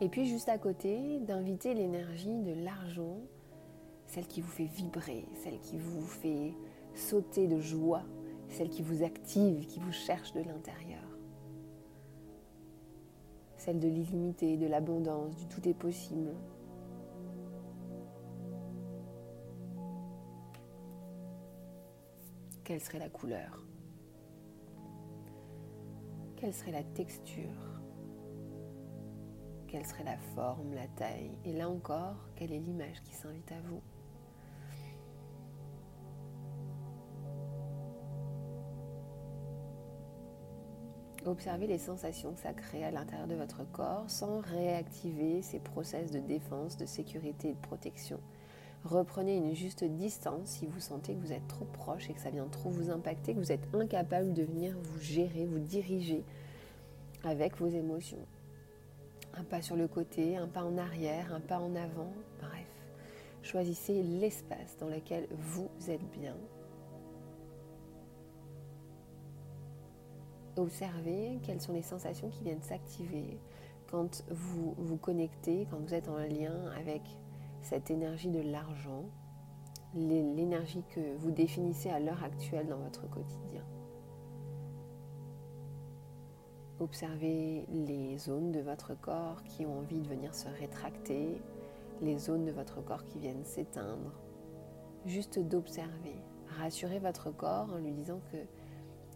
Et 0.00 0.08
puis 0.08 0.26
juste 0.26 0.48
à 0.48 0.56
côté, 0.56 1.20
d'inviter 1.20 1.74
l'énergie 1.74 2.42
de 2.42 2.64
l'argent, 2.64 3.18
celle 4.06 4.26
qui 4.26 4.40
vous 4.40 4.50
fait 4.50 4.64
vibrer, 4.64 5.26
celle 5.34 5.58
qui 5.60 5.76
vous 5.76 6.00
fait 6.00 6.54
sauter 6.94 7.46
de 7.46 7.60
joie, 7.60 8.02
celle 8.48 8.70
qui 8.70 8.82
vous 8.82 9.04
active, 9.04 9.66
qui 9.66 9.78
vous 9.78 9.92
cherche 9.92 10.32
de 10.32 10.40
l'intérieur. 10.40 11.02
Celle 13.58 13.78
de 13.78 13.88
l'illimité, 13.88 14.56
de 14.56 14.66
l'abondance, 14.66 15.36
du 15.36 15.46
tout 15.46 15.68
est 15.68 15.74
possible. 15.74 16.34
Quelle 22.64 22.80
serait 22.80 23.00
la 23.00 23.10
couleur? 23.10 23.66
Quelle 26.36 26.54
serait 26.54 26.72
la 26.72 26.84
texture? 26.84 27.79
Quelle 29.70 29.86
serait 29.86 30.04
la 30.04 30.16
forme, 30.34 30.74
la 30.74 30.88
taille, 30.88 31.30
et 31.44 31.52
là 31.52 31.68
encore, 31.68 32.16
quelle 32.34 32.52
est 32.52 32.58
l'image 32.58 33.02
qui 33.04 33.14
s'invite 33.14 33.52
à 33.52 33.60
vous. 33.68 33.80
Observez 41.24 41.66
les 41.66 41.78
sensations 41.78 42.32
que 42.32 42.40
ça 42.40 42.52
crée 42.52 42.82
à 42.82 42.90
l'intérieur 42.90 43.28
de 43.28 43.34
votre 43.34 43.70
corps 43.70 44.08
sans 44.08 44.40
réactiver 44.40 45.42
ces 45.42 45.60
process 45.60 46.10
de 46.10 46.18
défense, 46.18 46.76
de 46.76 46.86
sécurité 46.86 47.50
et 47.50 47.54
de 47.54 47.60
protection. 47.60 48.18
Reprenez 48.84 49.36
une 49.36 49.54
juste 49.54 49.84
distance 49.84 50.48
si 50.48 50.66
vous 50.66 50.80
sentez 50.80 51.14
que 51.14 51.20
vous 51.20 51.32
êtes 51.32 51.46
trop 51.46 51.66
proche 51.66 52.08
et 52.08 52.14
que 52.14 52.20
ça 52.20 52.30
vient 52.30 52.48
trop 52.48 52.70
vous 52.70 52.90
impacter, 52.90 53.34
que 53.34 53.38
vous 53.38 53.52
êtes 53.52 53.68
incapable 53.74 54.32
de 54.32 54.42
venir 54.42 54.76
vous 54.82 54.98
gérer, 54.98 55.44
vous 55.44 55.58
diriger 55.58 56.24
avec 57.22 57.58
vos 57.58 57.68
émotions 57.68 58.26
un 59.34 59.44
pas 59.44 59.62
sur 59.62 59.76
le 59.76 59.88
côté, 59.88 60.36
un 60.36 60.48
pas 60.48 60.64
en 60.64 60.76
arrière, 60.78 61.32
un 61.32 61.40
pas 61.40 61.58
en 61.58 61.74
avant, 61.74 62.12
bref. 62.40 62.66
Choisissez 63.42 64.02
l'espace 64.02 64.76
dans 64.78 64.88
lequel 64.88 65.26
vous 65.30 65.70
êtes 65.88 66.04
bien. 66.10 66.36
Observez 70.56 71.38
quelles 71.42 71.60
sont 71.60 71.72
les 71.72 71.82
sensations 71.82 72.28
qui 72.28 72.42
viennent 72.42 72.62
s'activer 72.62 73.38
quand 73.90 74.24
vous 74.30 74.74
vous 74.78 74.96
connectez, 74.96 75.66
quand 75.70 75.78
vous 75.78 75.94
êtes 75.94 76.08
en 76.08 76.18
lien 76.18 76.70
avec 76.78 77.02
cette 77.62 77.90
énergie 77.90 78.28
de 78.28 78.40
l'argent, 78.40 79.04
l'énergie 79.94 80.84
que 80.90 81.16
vous 81.16 81.30
définissez 81.30 81.90
à 81.90 81.98
l'heure 81.98 82.22
actuelle 82.22 82.68
dans 82.68 82.78
votre 82.78 83.08
quotidien. 83.10 83.64
Observez 86.80 87.66
les 87.68 88.16
zones 88.16 88.52
de 88.52 88.60
votre 88.60 88.94
corps 88.94 89.44
qui 89.44 89.66
ont 89.66 89.80
envie 89.80 90.00
de 90.00 90.08
venir 90.08 90.34
se 90.34 90.48
rétracter, 90.48 91.42
les 92.00 92.16
zones 92.16 92.46
de 92.46 92.52
votre 92.52 92.82
corps 92.82 93.04
qui 93.04 93.18
viennent 93.18 93.44
s'éteindre. 93.44 94.18
Juste 95.04 95.38
d'observer. 95.38 96.16
Rassurez 96.58 96.98
votre 96.98 97.30
corps 97.30 97.70
en 97.70 97.76
lui 97.76 97.92
disant 97.92 98.20
que 98.32 98.38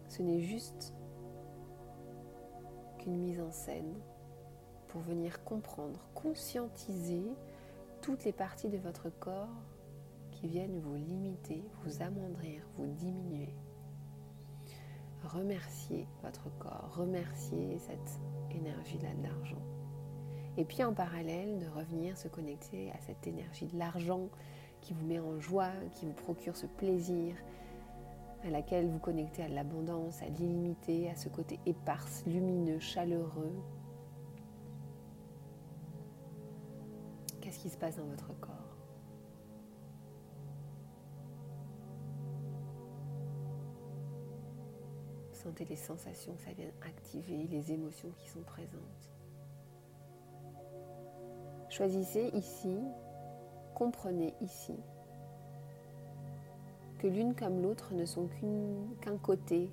ce 0.08 0.20
n'est 0.20 0.42
juste 0.42 0.92
qu'une 2.98 3.16
mise 3.16 3.40
en 3.40 3.50
scène 3.50 3.94
pour 4.88 5.00
venir 5.00 5.42
comprendre, 5.42 6.06
conscientiser 6.14 7.24
toutes 8.02 8.24
les 8.24 8.32
parties 8.32 8.68
de 8.68 8.76
votre 8.76 9.08
corps 9.08 9.62
qui 10.32 10.48
viennent 10.48 10.80
vous 10.80 10.96
limiter, 10.96 11.64
vous 11.82 12.02
amoindrir, 12.02 12.62
vous 12.76 12.86
diminuer 12.86 13.54
remercier 15.26 16.06
votre 16.22 16.48
corps, 16.58 16.94
remercier 16.96 17.78
cette 17.78 18.20
énergie-là 18.50 19.14
de 19.14 19.22
l'argent. 19.22 19.62
Et 20.56 20.64
puis 20.64 20.84
en 20.84 20.92
parallèle, 20.92 21.58
de 21.58 21.68
revenir 21.68 22.16
se 22.16 22.28
connecter 22.28 22.90
à 22.92 23.00
cette 23.00 23.26
énergie 23.26 23.66
de 23.66 23.78
l'argent 23.78 24.28
qui 24.80 24.92
vous 24.94 25.04
met 25.04 25.18
en 25.18 25.40
joie, 25.40 25.70
qui 25.94 26.06
vous 26.06 26.12
procure 26.12 26.56
ce 26.56 26.66
plaisir, 26.66 27.34
à 28.44 28.50
laquelle 28.50 28.86
vous 28.86 28.98
connectez 28.98 29.42
à 29.42 29.48
l'abondance, 29.48 30.22
à 30.22 30.26
l'illimité, 30.26 31.10
à 31.10 31.16
ce 31.16 31.28
côté 31.28 31.58
éparse, 31.66 32.22
lumineux, 32.26 32.78
chaleureux. 32.78 33.52
Qu'est-ce 37.40 37.58
qui 37.58 37.70
se 37.70 37.78
passe 37.78 37.96
dans 37.96 38.06
votre 38.06 38.38
corps? 38.40 38.63
Sentez 45.44 45.66
les 45.66 45.76
sensations 45.76 46.32
que 46.36 46.42
ça 46.42 46.52
vient 46.52 46.70
activer, 46.86 47.46
les 47.50 47.70
émotions 47.70 48.08
qui 48.16 48.30
sont 48.30 48.40
présentes. 48.40 49.10
Choisissez 51.68 52.30
ici, 52.32 52.78
comprenez 53.74 54.32
ici 54.40 54.74
que 56.98 57.06
l'une 57.08 57.34
comme 57.34 57.60
l'autre 57.60 57.92
ne 57.92 58.06
sont 58.06 58.30
qu'un 59.02 59.18
côté, 59.18 59.70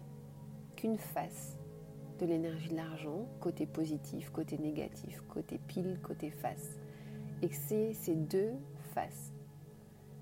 qu'une 0.75 0.97
face 0.97 1.55
de 2.19 2.25
l'énergie 2.25 2.67
de 2.67 2.75
l'argent, 2.75 3.25
côté 3.39 3.65
positif, 3.65 4.29
côté 4.29 4.57
négatif, 4.57 5.21
côté 5.29 5.57
pile, 5.57 6.01
côté 6.03 6.31
face. 6.31 6.81
Et 7.41 7.47
que 7.47 7.55
c'est 7.55 7.93
ces 7.93 8.15
deux 8.15 8.51
faces 8.93 9.31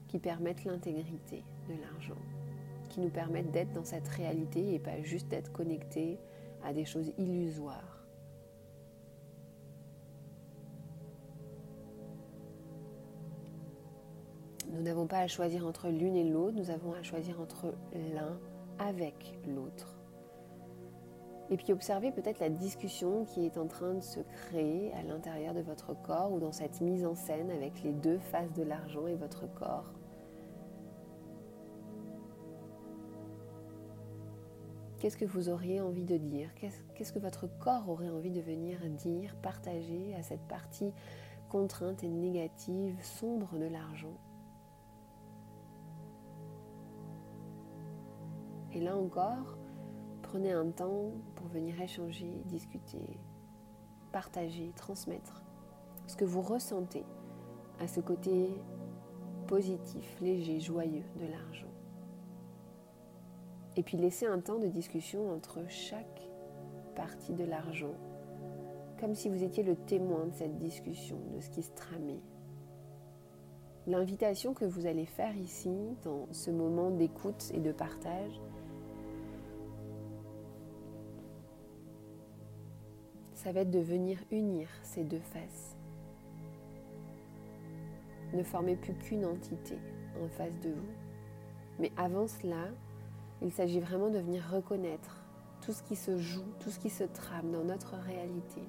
qui 0.10 0.20
permettent 0.20 0.63
l'intégrité 0.63 1.44
de 1.68 1.74
l'argent, 1.82 2.22
nous 3.00 3.10
permettent 3.10 3.51
d'être 3.51 3.74
dans 3.74 3.84
cette 3.84 4.08
réalité 4.08 4.74
et 4.74 4.79
pas 4.79 5.01
juste 5.01 5.27
d'être 5.27 5.51
connectés 5.51 6.20
à 6.63 6.74
des 6.74 6.86
choses 6.86 7.12
illusoires. 7.18 8.06
Nous 14.72 14.82
n'avons 14.84 15.08
pas 15.08 15.20
à 15.20 15.27
choisir 15.27 15.65
entre 15.65 15.89
l'une 15.89 16.15
et 16.15 16.24
l'autre, 16.24 16.56
nous 16.56 16.70
avons 16.70 16.94
à 16.94 17.01
choisir 17.01 17.41
entre 17.41 17.74
l'un 18.13 18.39
avec 18.77 19.39
l'autre. 19.48 20.00
Et 21.50 21.58
puis 21.58 21.74
observez 21.74 22.12
peut-être 22.12 22.39
la 22.39 22.50
discussion 22.50 23.25
qui 23.25 23.46
est 23.46 23.58
en 23.58 23.65
train 23.65 23.96
de 23.96 24.01
se 24.01 24.20
créer 24.20 24.94
à 24.94 25.01
l'intérieur 25.01 25.56
de 25.56 25.62
votre 25.62 26.00
corps 26.03 26.32
ou 26.32 26.39
dans 26.39 26.51
cette 26.51 26.79
mise 26.79 27.06
en 27.06 27.15
scène 27.15 27.50
avec 27.50 27.82
les 27.84 27.91
deux 27.91 28.20
faces 28.20 28.53
de 28.53 28.62
l'argent 28.62 29.08
et 29.08 29.15
votre 29.15 29.51
corps. 29.56 29.99
Qu'est-ce 35.00 35.15
que 35.15 35.25
vous 35.25 35.48
auriez 35.48 35.79
envie 35.79 36.03
de 36.03 36.18
dire 36.18 36.53
Qu'est-ce 36.56 37.13
que 37.13 37.20
votre 37.20 37.48
corps 37.48 37.88
aurait 37.88 38.10
envie 38.10 38.32
de 38.32 38.41
venir 38.41 38.79
dire, 38.89 39.36
partager 39.41 40.13
à 40.15 40.24
cette 40.24 40.46
partie 40.48 40.91
contrainte 41.48 42.03
et 42.03 42.10
négative, 42.10 42.98
sombre 43.01 43.58
de 43.58 43.65
l'argent 43.65 44.18
Et 48.74 48.82
là 48.82 48.96
encore, 48.96 49.58
prenez 50.22 50.51
un 50.51 50.70
temps 50.70 51.12
pour 51.36 51.48
venir 51.48 51.82
échanger, 51.82 52.44
discuter, 52.46 53.20
partager, 54.12 54.74
transmettre 54.75 55.44
ce 56.08 56.15
que 56.15 56.25
vous 56.25 56.41
ressentez 56.41 57.06
à 57.79 57.88
ce 57.88 58.01
côté 58.01 58.50
positif, 59.48 60.20
léger, 60.22 60.60
joyeux 60.60 61.06
de 61.20 61.25
l'argent. 61.25 61.69
Et 63.79 63.81
puis 63.81 63.95
laissez 63.95 64.25
un 64.25 64.39
temps 64.39 64.59
de 64.59 64.67
discussion 64.67 65.31
entre 65.31 65.62
chaque 65.69 66.29
partie 66.98 67.31
de 67.31 67.45
l'argent, 67.45 67.93
comme 69.00 69.15
si 69.15 69.29
vous 69.29 69.41
étiez 69.41 69.63
le 69.63 69.77
témoin 69.77 70.25
de 70.25 70.33
cette 70.33 70.57
discussion, 70.57 71.17
de 71.33 71.39
ce 71.39 71.50
qui 71.50 71.63
se 71.63 71.71
tramait. 71.71 72.19
L'invitation 73.88 74.53
que 74.53 74.65
vous 74.65 74.86
allez 74.86 75.05
faire 75.05 75.33
ici, 75.38 75.71
dans 76.03 76.27
ce 76.33 76.51
moment 76.51 76.91
d'écoute 76.91 77.51
et 77.53 77.62
de 77.62 77.71
partage, 77.71 78.41
ça 83.33 83.53
va 83.53 83.61
être 83.61 83.72
de 83.72 83.79
venir 83.79 84.20
unir 84.29 84.68
ces 84.83 85.05
deux 85.05 85.22
faces. 85.22 85.77
Ne 88.33 88.44
formez 88.44 88.75
plus 88.75 88.96
qu'une 88.96 89.24
entité 89.24 89.77
en 90.22 90.27
face 90.27 90.59
de 90.59 90.72
vous. 90.72 90.94
Mais 91.79 91.94
avant 91.96 92.27
cela, 92.27 92.68
il 93.42 93.52
s'agit 93.52 93.80
vraiment 93.80 94.10
de 94.10 94.20
venir 94.20 94.44
reconnaître 94.52 95.24
tout 95.62 95.72
ce 95.72 95.84
qui 95.84 95.96
se 95.96 96.18
joue, 96.18 96.46
tout 96.60 96.70
ce 96.70 96.80
qui 96.80 96.90
se 96.90 97.04
trame 97.04 97.52
dans 97.52 97.64
notre 97.64 97.96
réalité, 97.96 98.62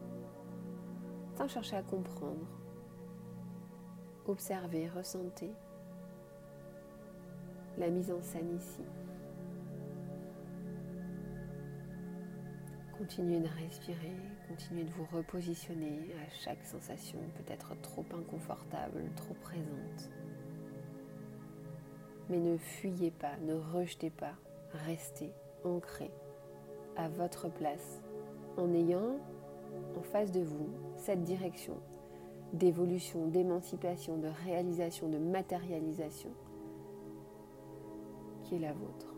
sans 1.37 1.49
chercher 1.49 1.77
à 1.77 1.83
comprendre. 1.83 2.47
Observez, 4.27 4.89
ressentez 4.89 5.51
la 7.79 7.89
mise 7.89 8.11
en 8.11 8.23
scène 8.23 8.55
ici. 8.57 8.83
Continuez 12.99 13.41
de 13.41 13.49
respirer, 13.49 14.13
continuez 14.47 14.85
de 14.85 14.91
vous 14.91 15.07
repositionner 15.17 16.15
à 16.23 16.31
chaque 16.31 16.63
sensation 16.65 17.19
peut-être 17.35 17.75
trop 17.81 18.05
inconfortable, 18.15 19.11
trop 19.17 19.35
présente. 19.35 20.11
Mais 22.29 22.39
ne 22.39 22.59
fuyez 22.59 23.11
pas, 23.11 23.39
ne 23.39 23.55
rejetez 23.55 24.11
pas, 24.11 24.35
restez 24.87 25.33
ancré 25.65 26.11
à 26.97 27.09
votre 27.09 27.49
place 27.49 28.03
en 28.57 28.73
ayant 28.75 29.19
en 29.99 30.03
face 30.03 30.31
de 30.31 30.41
vous 30.41 30.69
cette 30.97 31.23
direction 31.23 31.77
d'évolution, 32.53 33.27
d'émancipation, 33.29 34.19
de 34.19 34.29
réalisation, 34.45 35.09
de 35.09 35.19
matérialisation 35.19 36.31
qui 38.43 38.57
est 38.57 38.61
la 38.61 38.73
vôtre. 38.73 39.10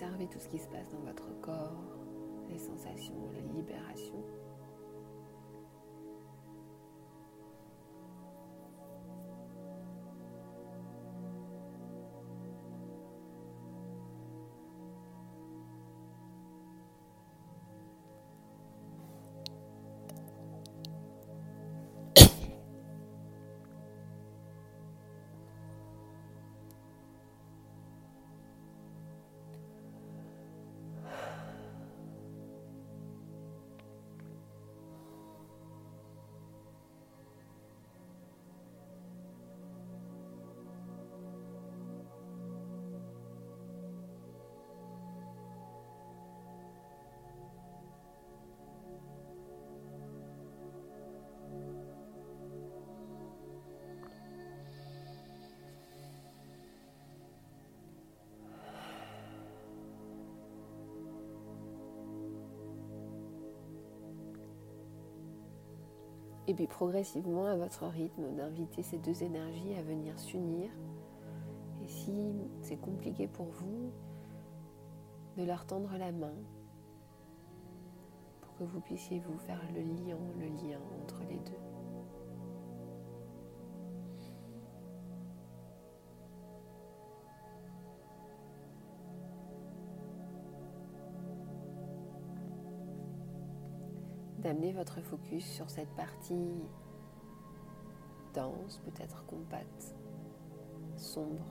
Observez 0.00 0.28
tout 0.28 0.38
ce 0.38 0.48
qui 0.48 0.60
se 0.60 0.68
passe 0.68 0.88
dans 0.90 1.00
votre 1.00 1.28
corps, 1.40 1.82
les 2.48 2.58
sensations, 2.60 3.32
les 3.34 3.42
libérations. 3.52 4.24
Et 66.48 66.54
puis 66.54 66.66
progressivement, 66.66 67.44
à 67.44 67.56
votre 67.56 67.86
rythme, 67.86 68.34
d'inviter 68.34 68.82
ces 68.82 68.96
deux 68.96 69.22
énergies 69.22 69.74
à 69.74 69.82
venir 69.82 70.18
s'unir 70.18 70.70
et 71.82 71.86
si 71.86 72.32
c'est 72.62 72.80
compliqué 72.80 73.28
pour 73.28 73.46
vous, 73.46 73.92
de 75.36 75.44
leur 75.44 75.66
tendre 75.66 75.94
la 75.98 76.10
main 76.10 76.34
pour 78.40 78.54
que 78.56 78.64
vous 78.64 78.80
puissiez 78.80 79.20
vous 79.20 79.38
faire 79.38 79.60
le 79.74 79.82
lien, 79.82 80.18
le 80.40 80.46
lien 80.46 80.80
entre 81.02 81.20
les 81.28 81.38
deux. 81.38 81.67
D'amener 94.48 94.72
votre 94.72 95.02
focus 95.02 95.44
sur 95.44 95.68
cette 95.68 95.90
partie 95.90 96.54
dense, 98.32 98.80
peut-être 98.82 99.26
compacte, 99.26 99.94
sombre. 100.96 101.44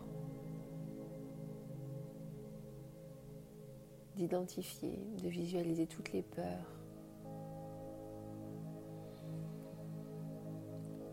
D'identifier, 4.15 4.99
de 5.21 5.29
visualiser 5.29 5.85
toutes 5.85 6.11
les 6.11 6.23
peurs. 6.23 6.73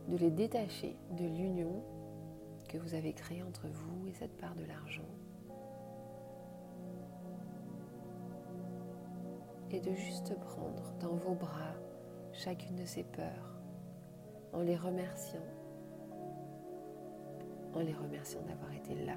De 0.08 0.16
les 0.16 0.30
détacher 0.30 0.96
de 1.18 1.26
l'union 1.26 1.84
que 2.66 2.78
vous 2.78 2.94
avez 2.94 3.12
créée 3.12 3.42
entre 3.42 3.68
vous 3.68 4.08
et 4.08 4.14
cette 4.14 4.38
part 4.38 4.54
de 4.54 4.64
l'argent. 4.64 5.02
De 9.84 9.92
juste 9.94 10.34
prendre 10.40 10.94
dans 10.98 11.14
vos 11.14 11.34
bras 11.34 11.74
chacune 12.32 12.76
de 12.76 12.86
ces 12.86 13.04
peurs 13.04 13.60
en 14.54 14.62
les 14.62 14.76
remerciant, 14.76 15.44
en 17.74 17.80
les 17.80 17.92
remerciant 17.92 18.40
d'avoir 18.42 18.72
été 18.72 18.94
là, 19.04 19.16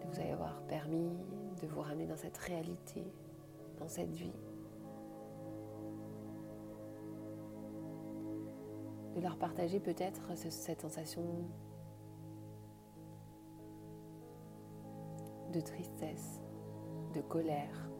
de 0.00 0.06
vous 0.06 0.32
avoir 0.32 0.62
permis 0.62 1.10
de 1.60 1.66
vous 1.66 1.80
ramener 1.80 2.06
dans 2.06 2.16
cette 2.16 2.36
réalité, 2.38 3.04
dans 3.78 3.88
cette 3.88 4.12
vie, 4.12 4.32
de 9.14 9.20
leur 9.20 9.36
partager 9.38 9.80
peut-être 9.80 10.34
cette 10.36 10.80
sensation 10.80 11.24
de 15.52 15.60
tristesse, 15.60 16.40
de 17.14 17.20
colère, 17.20 17.90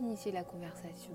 initier 0.00 0.32
la 0.32 0.44
conversation. 0.44 1.12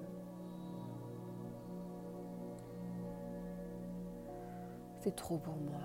C'est 5.00 5.16
trop 5.16 5.38
pour 5.38 5.56
moi. 5.56 5.82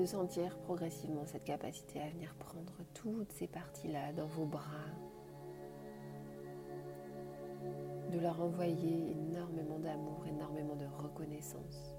De 0.00 0.06
sentir 0.06 0.56
progressivement 0.60 1.26
cette 1.26 1.44
capacité 1.44 2.00
à 2.00 2.08
venir 2.08 2.34
prendre 2.36 2.72
toutes 2.94 3.30
ces 3.32 3.46
parties-là 3.46 4.14
dans 4.14 4.26
vos 4.28 4.46
bras, 4.46 4.62
de 8.10 8.18
leur 8.18 8.40
envoyer 8.40 9.10
énormément 9.10 9.78
d'amour, 9.78 10.24
énormément 10.26 10.74
de 10.74 10.86
reconnaissance. 10.86 11.94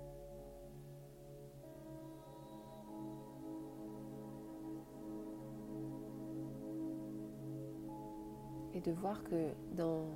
Et 8.74 8.82
de 8.82 8.92
voir 8.92 9.24
que 9.24 9.52
dans 9.76 10.08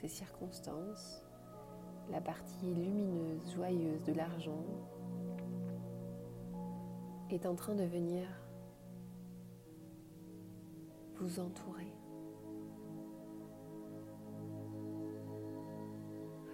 ces 0.00 0.08
circonstances, 0.08 1.22
la 2.10 2.20
partie 2.20 2.74
lumineuse, 2.74 3.52
joyeuse 3.54 4.02
de 4.02 4.14
l'argent 4.14 4.64
est 7.34 7.46
en 7.46 7.54
train 7.54 7.74
de 7.74 7.84
venir 7.84 8.26
vous 11.16 11.40
entourer. 11.40 11.92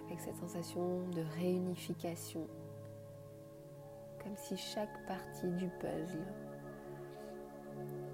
Avec 0.05 0.19
cette 0.19 0.35
sensation 0.35 1.07
de 1.09 1.21
réunification, 1.37 2.47
comme 4.23 4.35
si 4.35 4.57
chaque 4.57 5.05
partie 5.05 5.51
du 5.51 5.69
puzzle 5.79 6.25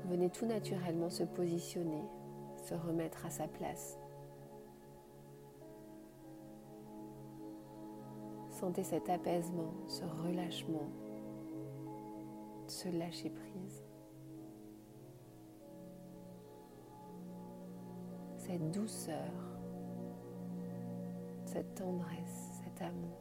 venait 0.07 0.29
tout 0.29 0.45
naturellement 0.45 1.09
se 1.09 1.23
positionner, 1.23 2.03
se 2.57 2.73
remettre 2.73 3.25
à 3.25 3.29
sa 3.29 3.47
place. 3.47 3.97
Sentez 8.49 8.83
cet 8.83 9.07
apaisement, 9.09 9.71
ce 9.87 10.03
relâchement 10.03 10.89
se 12.79 12.87
lâcher 12.87 13.29
prise. 13.29 13.83
Cette 18.37 18.71
douceur, 18.71 19.33
cette 21.43 21.75
tendresse, 21.75 22.61
cet 22.63 22.81
amour. 22.81 23.17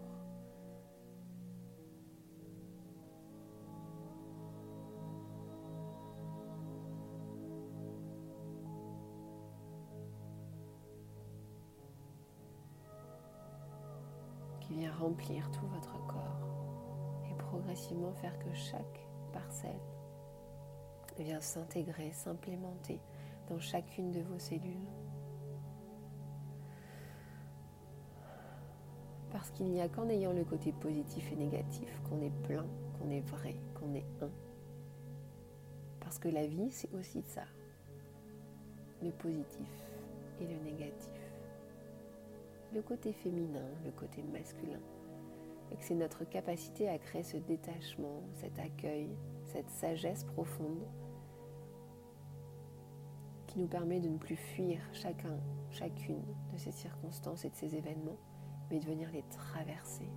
qui 14.61 14.75
vient 14.75 14.93
remplir 14.93 15.51
tout 15.51 15.67
votre 15.67 16.07
corps 16.07 17.31
et 17.31 17.35
progressivement 17.39 18.13
faire 18.13 18.39
que 18.39 18.53
chaque 18.53 19.08
parcelle 19.33 19.81
vient 21.23 21.41
s'intégrer, 21.41 22.13
s'implémenter 22.13 23.01
dans 23.49 23.59
chacune 23.59 24.11
de 24.13 24.21
vos 24.21 24.39
cellules. 24.39 24.89
Parce 29.31 29.51
qu'il 29.51 29.67
n'y 29.67 29.81
a 29.81 29.89
qu'en 29.89 30.09
ayant 30.09 30.33
le 30.33 30.45
côté 30.45 30.73
positif 30.73 31.31
et 31.33 31.37
négatif 31.37 32.01
qu'on 32.09 32.21
est 32.23 32.33
plein, 32.45 32.67
qu'on 32.99 33.11
est 33.11 33.21
vrai, 33.21 33.57
qu'on 33.75 33.95
est 33.95 34.23
un. 34.23 34.31
Parce 36.01 36.19
que 36.19 36.29
la 36.29 36.47
vie, 36.47 36.71
c'est 36.71 36.93
aussi 36.95 37.23
ça. 37.23 37.45
Le 39.03 39.11
positif 39.11 39.69
et 40.41 40.47
le 40.47 40.57
négatif. 40.65 41.13
Le 42.75 42.83
côté 42.83 43.13
féminin, 43.13 43.67
le 43.85 43.91
côté 43.93 44.23
masculin 44.23 44.81
et 45.71 45.77
que 45.77 45.85
c'est 45.85 45.95
notre 45.95 46.25
capacité 46.25 46.89
à 46.89 46.99
créer 46.99 47.23
ce 47.23 47.37
détachement, 47.37 48.23
cet 48.35 48.59
accueil, 48.59 49.11
cette 49.45 49.71
sagesse 49.71 50.25
profonde 50.25 50.87
qui 53.47 53.59
nous 53.59 53.67
permet 53.67 54.01
de 54.01 54.09
ne 54.09 54.19
plus 54.19 54.37
fuir 54.37 54.81
chacun, 54.93 55.39
chacune 55.71 56.23
de 56.53 56.59
ces 56.59 56.73
circonstances 56.73 57.45
et 57.45 57.51
de 57.51 57.57
ces 57.57 57.75
événements, 57.75 58.19
mais 58.71 58.79
de 58.79 58.85
venir 58.85 59.11
les 59.11 59.25
traverser 59.31 60.09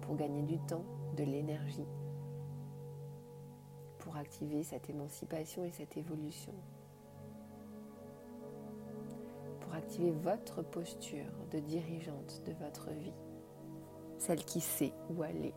pour 0.00 0.16
gagner 0.16 0.42
du 0.42 0.58
temps, 0.58 0.84
de 1.16 1.22
l'énergie, 1.24 1.86
pour 3.98 4.16
activer 4.16 4.62
cette 4.64 4.90
émancipation 4.90 5.64
et 5.64 5.70
cette 5.70 5.96
évolution, 5.96 6.54
pour 9.60 9.72
activer 9.74 10.10
votre 10.10 10.62
posture 10.62 11.32
de 11.52 11.60
dirigeante 11.60 12.42
de 12.44 12.52
votre 12.54 12.90
vie 12.90 13.12
celle 14.20 14.44
qui 14.44 14.60
sait 14.60 14.92
où 15.08 15.22
aller, 15.22 15.54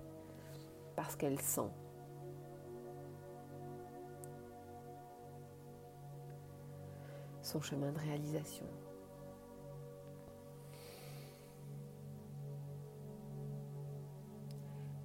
parce 0.95 1.15
qu'elle 1.15 1.39
sent. 1.39 1.69
son 7.43 7.59
chemin 7.59 7.91
de 7.91 7.99
réalisation. 7.99 8.65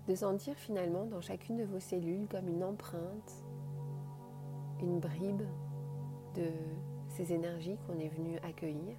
De 0.06 0.14
sentir 0.14 0.54
finalement 0.54 1.04
dans 1.04 1.20
chacune 1.20 1.56
de 1.56 1.64
vos 1.64 1.80
cellules 1.80 2.28
comme 2.28 2.48
une 2.48 2.62
empreinte, 2.62 3.44
une 4.80 5.00
bribe 5.00 5.42
de 6.36 6.48
ces 7.08 7.32
énergies 7.32 7.76
qu'on 7.86 7.98
est 7.98 8.08
venu 8.08 8.38
accueillir 8.38 8.96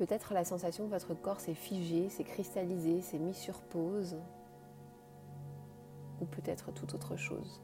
Peut-être 0.00 0.32
la 0.32 0.46
sensation 0.46 0.86
que 0.86 0.92
votre 0.92 1.12
corps 1.12 1.40
s'est 1.40 1.52
figé, 1.52 2.08
s'est 2.08 2.24
cristallisé, 2.24 3.02
s'est 3.02 3.18
mis 3.18 3.34
sur 3.34 3.60
pause, 3.60 4.16
ou 6.22 6.24
peut-être 6.24 6.72
toute 6.72 6.94
autre 6.94 7.16
chose. 7.16 7.60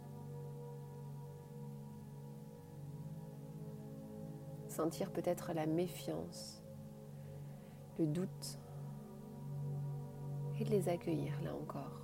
sentir 4.69 5.11
peut-être 5.11 5.55
la 5.55 5.65
méfiance, 5.65 6.63
le 7.99 8.07
doute, 8.07 8.59
et 10.61 10.65
de 10.65 10.69
les 10.69 10.91
accueillir 10.91 11.33
là 11.43 11.55
encore. 11.55 12.03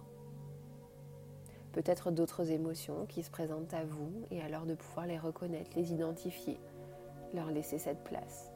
Peut-être 1.73 2.11
d'autres 2.11 2.51
émotions 2.51 3.05
qui 3.05 3.23
se 3.23 3.31
présentent 3.31 3.75
à 3.75 3.85
vous 3.85 4.25
et 4.31 4.41
alors 4.41 4.65
de 4.65 4.75
pouvoir 4.75 5.05
les 5.05 5.19
reconnaître, 5.19 5.73
les 5.77 5.93
identifier, 5.93 6.59
leur 7.35 7.51
laisser 7.51 7.77
cette 7.77 8.03
place. 8.05 8.52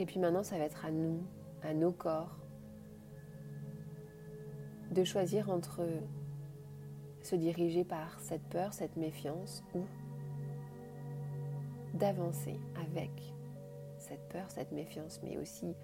Et 0.00 0.06
puis 0.06 0.18
maintenant, 0.18 0.42
ça 0.42 0.56
va 0.56 0.64
être 0.64 0.86
à 0.86 0.90
nous, 0.90 1.22
à 1.62 1.74
nos 1.74 1.92
corps, 1.92 2.38
de 4.90 5.04
choisir 5.04 5.50
entre 5.50 5.86
se 7.20 7.36
diriger 7.36 7.84
par 7.84 8.18
cette 8.18 8.42
peur, 8.44 8.72
cette 8.72 8.96
méfiance 8.96 9.62
ou 9.74 9.80
d'avancer 11.92 12.58
avec 12.76 13.10
cette 13.98 14.26
peur, 14.30 14.50
cette 14.50 14.72
méfiance, 14.72 15.20
mais 15.22 15.36
aussi 15.36 15.76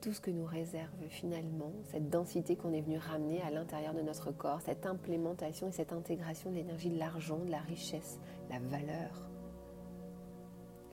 tout 0.00 0.12
ce 0.12 0.20
que 0.20 0.30
nous 0.30 0.46
réserve 0.46 1.08
finalement 1.08 1.72
cette 1.86 2.08
densité 2.08 2.54
qu'on 2.54 2.72
est 2.72 2.82
venu 2.82 2.98
ramener 2.98 3.42
à 3.42 3.50
l'intérieur 3.50 3.94
de 3.94 4.00
notre 4.00 4.30
corps, 4.30 4.60
cette 4.60 4.86
implémentation 4.86 5.68
et 5.68 5.72
cette 5.72 5.92
intégration 5.92 6.50
de 6.50 6.54
l'énergie 6.54 6.90
de 6.90 7.00
l'argent, 7.00 7.38
de 7.38 7.50
la 7.50 7.60
richesse, 7.60 8.20
la 8.48 8.60
valeur, 8.60 9.29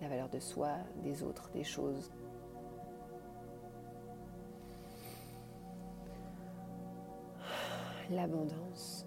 la 0.02 0.08
valeur 0.08 0.30
de 0.30 0.40
soi, 0.40 0.74
des 1.04 1.24
autres, 1.24 1.50
des 1.52 1.64
choses. 1.64 2.12
L'abondance, 8.10 9.06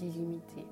l'illimité. 0.00 0.66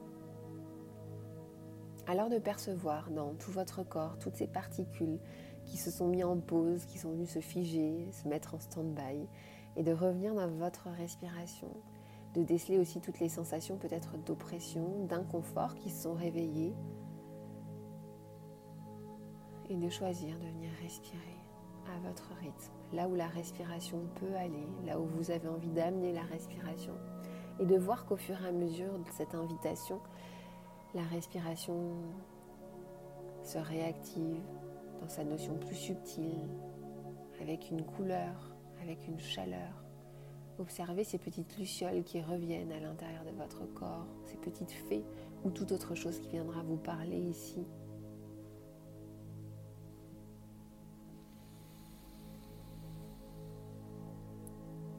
Alors 2.07 2.31
de 2.31 2.39
percevoir 2.39 3.11
dans 3.11 3.35
tout 3.35 3.51
votre 3.51 3.83
corps 3.83 4.19
toutes 4.19 4.37
ces 4.37 4.47
particules 4.47 5.19
qui 5.65 5.77
se 5.77 5.91
sont 5.91 6.07
mis 6.07 6.23
en 6.23 6.39
pause, 6.39 6.87
qui 6.87 6.99
sont 6.99 7.11
venues 7.11 7.27
se 7.27 7.41
figer, 7.41 8.09
se 8.13 8.29
mettre 8.29 8.55
en 8.55 8.61
stand-by, 8.61 9.29
et 9.77 9.83
de 9.83 9.93
revenir 9.93 10.35
dans 10.35 10.49
votre 10.49 10.89
respiration, 10.89 11.71
de 12.35 12.43
déceler 12.43 12.79
aussi 12.79 13.01
toutes 13.01 13.21
les 13.21 13.29
sensations 13.29 13.77
peut-être 13.77 14.17
d'oppression, 14.19 15.05
d'inconfort 15.07 15.75
qui 15.75 15.91
se 15.91 16.05
sont 16.05 16.15
réveillées, 16.15 16.75
et 19.69 19.77
de 19.77 19.89
choisir 19.89 20.39
de 20.39 20.47
venir 20.47 20.71
respirer 20.83 21.41
à 21.95 22.09
votre 22.09 22.31
rythme, 22.41 22.73
là 22.93 23.09
où 23.09 23.15
la 23.15 23.29
respiration 23.29 24.01
peut 24.17 24.35
aller, 24.37 24.67
là 24.85 24.99
où 24.99 25.07
vous 25.07 25.31
avez 25.31 25.49
envie 25.49 25.71
d'amener 25.71 26.13
la 26.13 26.23
respiration, 26.23 26.95
et 27.59 27.67
de 27.67 27.77
voir 27.77 28.07
qu'au 28.07 28.17
fur 28.17 28.41
et 28.43 28.49
à 28.49 28.53
mesure 28.53 28.99
de 28.99 29.11
cette 29.13 29.35
invitation, 29.35 30.01
la 30.95 31.03
respiration 31.03 31.95
se 33.43 33.59
réactive 33.59 34.43
dans 35.01 35.09
sa 35.09 35.25
notion 35.25 35.57
plus 35.59 35.77
subtile, 35.77 36.49
avec 37.41 37.71
une 37.71 37.85
couleur, 37.85 38.55
avec 38.83 39.07
une 39.07 39.19
chaleur. 39.19 39.85
Observez 40.59 41.05
ces 41.05 41.19
petites 41.19 41.59
lucioles 41.59 42.03
qui 42.03 42.21
reviennent 42.23 42.73
à 42.73 42.81
l'intérieur 42.81 43.25
de 43.25 43.31
votre 43.31 43.67
corps, 43.75 44.07
ces 44.25 44.39
petites 44.39 44.73
fées 44.73 45.05
ou 45.45 45.51
toute 45.51 45.71
autre 45.71 45.95
chose 45.95 46.19
qui 46.19 46.31
viendra 46.31 46.63
vous 46.63 46.79
parler 46.79 47.19
ici. 47.19 47.67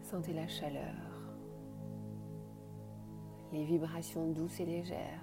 Sentez 0.10 0.32
la 0.32 0.48
chaleur, 0.48 0.96
les 3.52 3.66
vibrations 3.66 4.32
douces 4.32 4.62
et 4.62 4.66
légères 4.66 5.20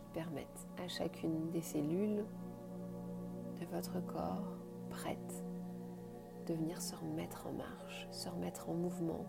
qui 0.00 0.08
permettent 0.12 0.66
à 0.82 0.88
chacune 0.88 1.52
des 1.52 1.62
cellules 1.62 2.24
de 3.60 3.66
votre 3.66 4.04
corps 4.04 4.56
prête 4.90 5.44
de 6.48 6.54
venir 6.54 6.82
se 6.82 6.96
remettre 6.96 7.46
en 7.46 7.52
marche, 7.52 8.08
se 8.10 8.28
remettre 8.28 8.68
en 8.68 8.74
mouvement, 8.74 9.24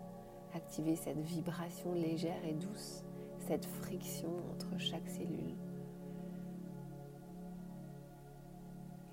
activer 0.52 0.96
cette 0.96 1.20
vibration 1.20 1.94
légère 1.94 2.44
et 2.44 2.54
douce, 2.54 3.04
cette 3.46 3.66
friction 3.66 4.38
entre 4.50 4.76
chaque 4.76 5.08
cellule. 5.08 5.54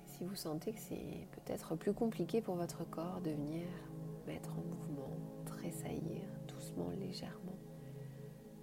Si 0.06 0.24
vous 0.24 0.34
sentez 0.34 0.72
que 0.72 0.80
c'est 0.80 1.28
peut-être 1.30 1.76
plus 1.76 1.92
compliqué 1.92 2.40
pour 2.40 2.56
votre 2.56 2.82
corps 2.90 3.20
de 3.20 3.30
venir 3.30 3.68
mettre 4.26 4.50
en 4.50 4.62
mouvement, 4.62 5.16
tressaillir 5.44 6.22
doucement, 6.48 6.90
légèrement. 6.98 7.58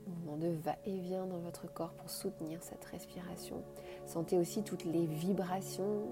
Mouvement 0.08 0.38
de 0.38 0.48
va-et-vient 0.48 1.26
dans 1.26 1.40
votre 1.40 1.72
corps 1.72 1.94
pour 1.94 2.10
soutenir 2.10 2.62
cette 2.64 2.84
respiration. 2.86 3.64
Sentez 4.06 4.38
aussi 4.38 4.64
toutes 4.64 4.86
les 4.86 5.06
vibrations, 5.06 6.08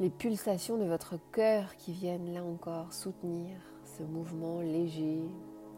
les 0.00 0.10
pulsations 0.10 0.78
de 0.78 0.84
votre 0.84 1.16
cœur 1.32 1.76
qui 1.76 1.92
viennent 1.92 2.32
là 2.32 2.42
encore 2.42 2.92
soutenir 2.92 3.56
ce 3.84 4.02
mouvement 4.02 4.60
léger, 4.60 5.22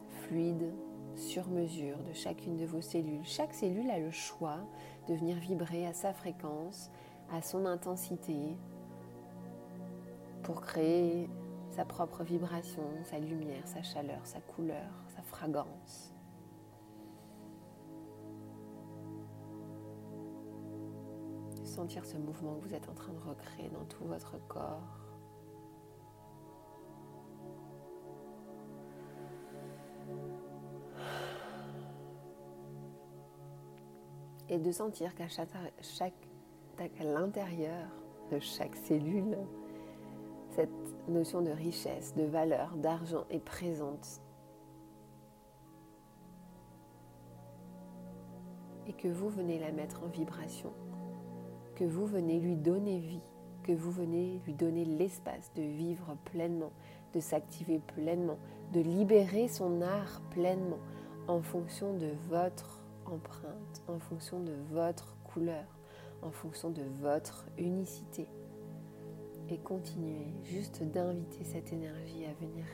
fluide, 0.09 0.73
sur 1.17 1.49
mesure 1.49 1.99
de 2.09 2.13
chacune 2.13 2.57
de 2.57 2.67
vos 2.67 2.81
cellules. 2.81 3.25
Chaque 3.25 3.55
cellule 3.55 3.91
a 3.91 3.99
le 3.99 4.11
choix 4.11 4.59
de 5.09 5.15
venir 5.15 5.37
vibrer 5.37 5.87
à 5.87 5.93
sa 5.93 6.13
fréquence, 6.13 6.91
à 7.33 7.43
son 7.43 7.67
intensité, 7.67 8.57
pour 10.45 10.61
créer 10.61 11.29
sa 11.71 11.85
propre 11.85 12.23
vibration, 12.23 12.85
sa 13.03 13.19
lumière, 13.19 13.67
sa 13.67 13.83
chaleur, 13.83 14.21
sa 14.25 14.41
couleur, 14.41 14.93
sa 15.09 15.23
fragrance. 15.23 16.15
Sentir 21.65 22.05
ce 22.05 22.17
mouvement 22.19 22.55
que 22.57 22.69
vous 22.69 22.75
êtes 22.75 22.89
en 22.89 22.95
train 22.95 23.13
de 23.13 23.19
recréer 23.19 23.71
dans 23.71 23.85
tout 23.87 24.05
votre 24.05 24.39
corps. 24.47 25.01
Et 34.51 34.59
de 34.59 34.71
sentir 34.71 35.15
qu'à 35.15 35.27
chaque, 35.27 36.15
l'intérieur 37.01 37.89
de 38.31 38.39
chaque 38.39 38.77
cellule, 38.77 39.39
cette 40.55 41.09
notion 41.09 41.43
de 41.43 41.51
richesse, 41.51 42.15
de 42.15 42.23
valeur, 42.23 42.77
d'argent 42.77 43.25
est 43.31 43.45
présente. 43.45 44.21
Et 48.87 48.93
que 48.93 49.09
vous 49.09 49.29
venez 49.29 49.59
la 49.59 49.73
mettre 49.73 50.03
en 50.05 50.09
vibration, 50.09 50.73
que 51.75 51.85
vous 51.85 52.07
venez 52.07 52.39
lui 52.39 52.55
donner 52.55 52.99
vie, 52.99 53.23
que 53.63 53.73
vous 53.73 53.91
venez 53.91 54.41
lui 54.47 54.55
donner 54.55 54.85
l'espace 54.85 55.51
de 55.57 55.63
vivre 55.63 56.17
pleinement, 56.25 56.73
de 57.15 57.21
s'activer 57.21 57.81
pleinement, 57.81 58.39
de 58.73 58.81
libérer 58.81 59.49
son 59.49 59.81
art 59.83 60.21
pleinement 60.31 60.81
en 61.27 61.41
fonction 61.41 61.95
de 61.95 62.11
votre 62.29 62.81
empreinte, 63.07 63.83
en 63.89 63.99
fonction 63.99 64.41
de 64.41 64.55
votre 64.71 65.17
couleur, 65.25 65.67
en 66.23 66.31
fonction 66.31 66.71
de 66.71 66.83
votre 67.01 67.47
unicité 67.59 68.29
et 69.51 69.59
continuez 69.59 70.27
juste 70.43 70.83
d'inviter 70.83 71.45
cette 71.45 71.73
énergie 71.73 72.25
à 72.25 72.33
venir 72.45 72.65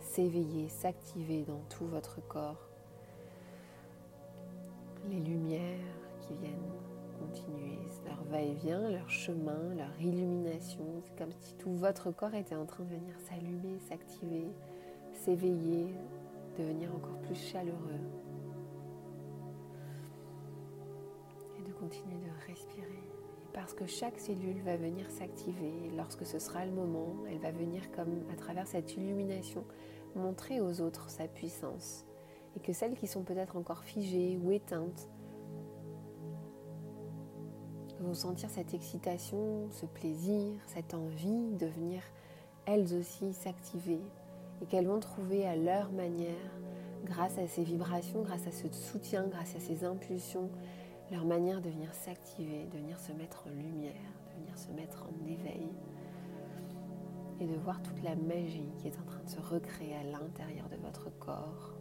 s'éveiller, 0.00 0.68
s'activer 0.68 1.42
dans 1.42 1.60
tout 1.68 1.86
votre 1.86 2.20
corps. 2.26 2.68
Les 5.08 5.20
lumières 5.20 5.78
qui 6.20 6.34
viennent 6.34 6.72
continuer 7.18 7.78
leur 8.04 8.22
va-et-vient, 8.24 8.90
leur 8.90 9.08
chemin, 9.08 9.74
leur 9.76 10.00
illumination. 10.00 10.84
C'est 11.02 11.16
comme 11.16 11.32
si 11.32 11.54
tout 11.54 11.72
votre 11.72 12.10
corps 12.10 12.34
était 12.34 12.54
en 12.54 12.66
train 12.66 12.84
de 12.84 12.90
venir 12.90 13.14
s'allumer, 13.28 13.78
s'activer, 13.88 14.48
s'éveiller, 15.12 15.94
devenir 16.58 16.94
encore 16.94 17.18
plus 17.22 17.36
chaleureux. 17.36 18.00
Et 21.58 21.62
de 21.62 21.72
continuer 21.72 22.16
de 22.16 22.46
respirer 22.46 22.95
parce 23.56 23.72
que 23.72 23.86
chaque 23.86 24.18
cellule 24.18 24.60
va 24.60 24.76
venir 24.76 25.10
s'activer 25.10 25.90
lorsque 25.96 26.26
ce 26.26 26.38
sera 26.38 26.66
le 26.66 26.72
moment. 26.72 27.14
Elle 27.26 27.38
va 27.38 27.50
venir 27.50 27.90
comme 27.90 28.22
à 28.30 28.36
travers 28.36 28.66
cette 28.66 28.94
illumination 28.98 29.64
montrer 30.14 30.60
aux 30.60 30.82
autres 30.82 31.08
sa 31.08 31.26
puissance. 31.26 32.04
Et 32.54 32.60
que 32.60 32.74
celles 32.74 32.94
qui 32.94 33.06
sont 33.06 33.22
peut-être 33.22 33.56
encore 33.56 33.82
figées 33.82 34.38
ou 34.44 34.52
éteintes 34.52 35.08
vont 38.00 38.12
sentir 38.12 38.50
cette 38.50 38.74
excitation, 38.74 39.70
ce 39.70 39.86
plaisir, 39.86 40.52
cette 40.66 40.92
envie 40.92 41.50
de 41.52 41.66
venir 41.66 42.02
elles 42.66 42.94
aussi 42.94 43.32
s'activer 43.32 44.02
et 44.60 44.66
qu'elles 44.66 44.86
vont 44.86 45.00
trouver 45.00 45.46
à 45.46 45.56
leur 45.56 45.92
manière, 45.92 46.50
grâce 47.04 47.38
à 47.38 47.46
ces 47.46 47.62
vibrations, 47.62 48.20
grâce 48.20 48.46
à 48.46 48.52
ce 48.52 48.68
soutien, 48.70 49.28
grâce 49.28 49.56
à 49.56 49.60
ces 49.60 49.84
impulsions, 49.84 50.50
leur 51.10 51.24
manière 51.24 51.60
de 51.60 51.70
venir 51.70 51.92
s'activer, 51.94 52.66
de 52.72 52.78
venir 52.78 52.98
se 52.98 53.12
mettre 53.12 53.44
en 53.46 53.50
lumière, 53.50 53.92
de 54.30 54.40
venir 54.40 54.58
se 54.58 54.70
mettre 54.72 55.04
en 55.04 55.26
éveil 55.26 55.68
et 57.40 57.46
de 57.46 57.54
voir 57.54 57.80
toute 57.82 58.02
la 58.02 58.16
magie 58.16 58.72
qui 58.78 58.88
est 58.88 58.98
en 58.98 59.04
train 59.04 59.22
de 59.22 59.28
se 59.28 59.40
recréer 59.40 59.94
à 59.94 60.02
l'intérieur 60.04 60.68
de 60.68 60.76
votre 60.76 61.10
corps 61.18 61.74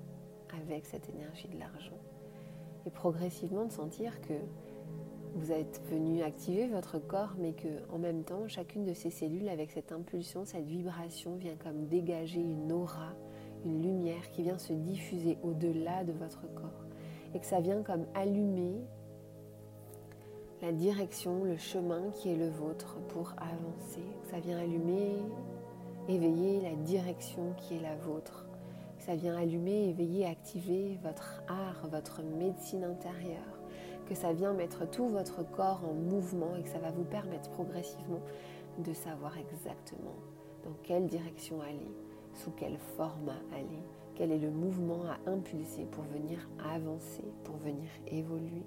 avec 0.62 0.86
cette 0.86 1.10
énergie 1.10 1.48
de 1.48 1.58
l'argent. 1.60 1.98
Et 2.86 2.92
progressivement 2.92 3.66
de 3.66 3.72
sentir 3.72 4.22
que 4.22 4.34
vous 5.34 5.52
êtes 5.52 5.82
venu 5.90 6.22
activer 6.22 6.68
votre 6.68 7.00
corps, 7.00 7.36
mais 7.38 7.54
que 7.54 7.68
en 7.92 7.98
même 7.98 8.24
temps, 8.24 8.48
chacune 8.48 8.86
de 8.86 8.94
ces 8.94 9.10
cellules, 9.10 9.50
avec 9.50 9.72
cette 9.72 9.92
impulsion, 9.92 10.46
cette 10.46 10.66
vibration, 10.66 11.36
vient 11.36 11.56
comme 11.56 11.88
dégager 11.88 12.40
une 12.40 12.72
aura, 12.72 13.14
une 13.66 13.82
lumière 13.82 14.30
qui 14.32 14.44
vient 14.44 14.58
se 14.58 14.72
diffuser 14.72 15.38
au-delà 15.44 16.04
de 16.04 16.14
votre 16.14 16.42
corps. 16.54 16.86
Et 17.34 17.40
que 17.40 17.46
ça 17.46 17.60
vient 17.60 17.82
comme 17.82 18.06
allumer 18.14 18.80
la 20.66 20.72
direction, 20.72 21.44
le 21.44 21.58
chemin 21.58 22.10
qui 22.10 22.32
est 22.32 22.36
le 22.36 22.50
vôtre 22.50 22.98
pour 23.10 23.34
avancer. 23.38 24.02
Ça 24.32 24.40
vient 24.40 24.58
allumer, 24.58 25.18
éveiller 26.10 26.60
la 26.60 26.74
direction 26.74 27.54
qui 27.56 27.76
est 27.76 27.82
la 27.82 27.96
vôtre. 27.98 28.48
Ça 28.98 29.16
vient 29.16 29.38
allumer, 29.38 29.90
éveiller, 29.90 30.26
activer 30.26 30.98
votre 31.04 31.44
art, 31.48 31.88
votre 31.92 32.24
médecine 32.24 32.84
intérieure. 32.84 33.60
Que 34.10 34.16
ça 34.16 34.34
vient 34.34 34.54
mettre 34.54 34.90
tout 34.90 35.08
votre 35.08 35.48
corps 35.48 35.84
en 35.88 35.94
mouvement 35.94 36.56
et 36.56 36.64
que 36.64 36.70
ça 36.70 36.80
va 36.80 36.90
vous 36.90 37.04
permettre 37.04 37.52
progressivement 37.52 38.22
de 38.80 38.94
savoir 38.96 39.38
exactement 39.38 40.16
dans 40.64 40.74
quelle 40.82 41.06
direction 41.06 41.62
aller, 41.62 41.94
sous 42.34 42.50
quel 42.58 42.80
format 42.98 43.38
aller, 43.54 43.84
quel 44.16 44.32
est 44.32 44.40
le 44.40 44.50
mouvement 44.50 45.04
à 45.06 45.30
impulser 45.30 45.86
pour 45.92 46.06
venir 46.06 46.40
avancer, 46.74 47.24
pour 47.44 47.58
venir 47.58 47.88
évoluer 48.08 48.66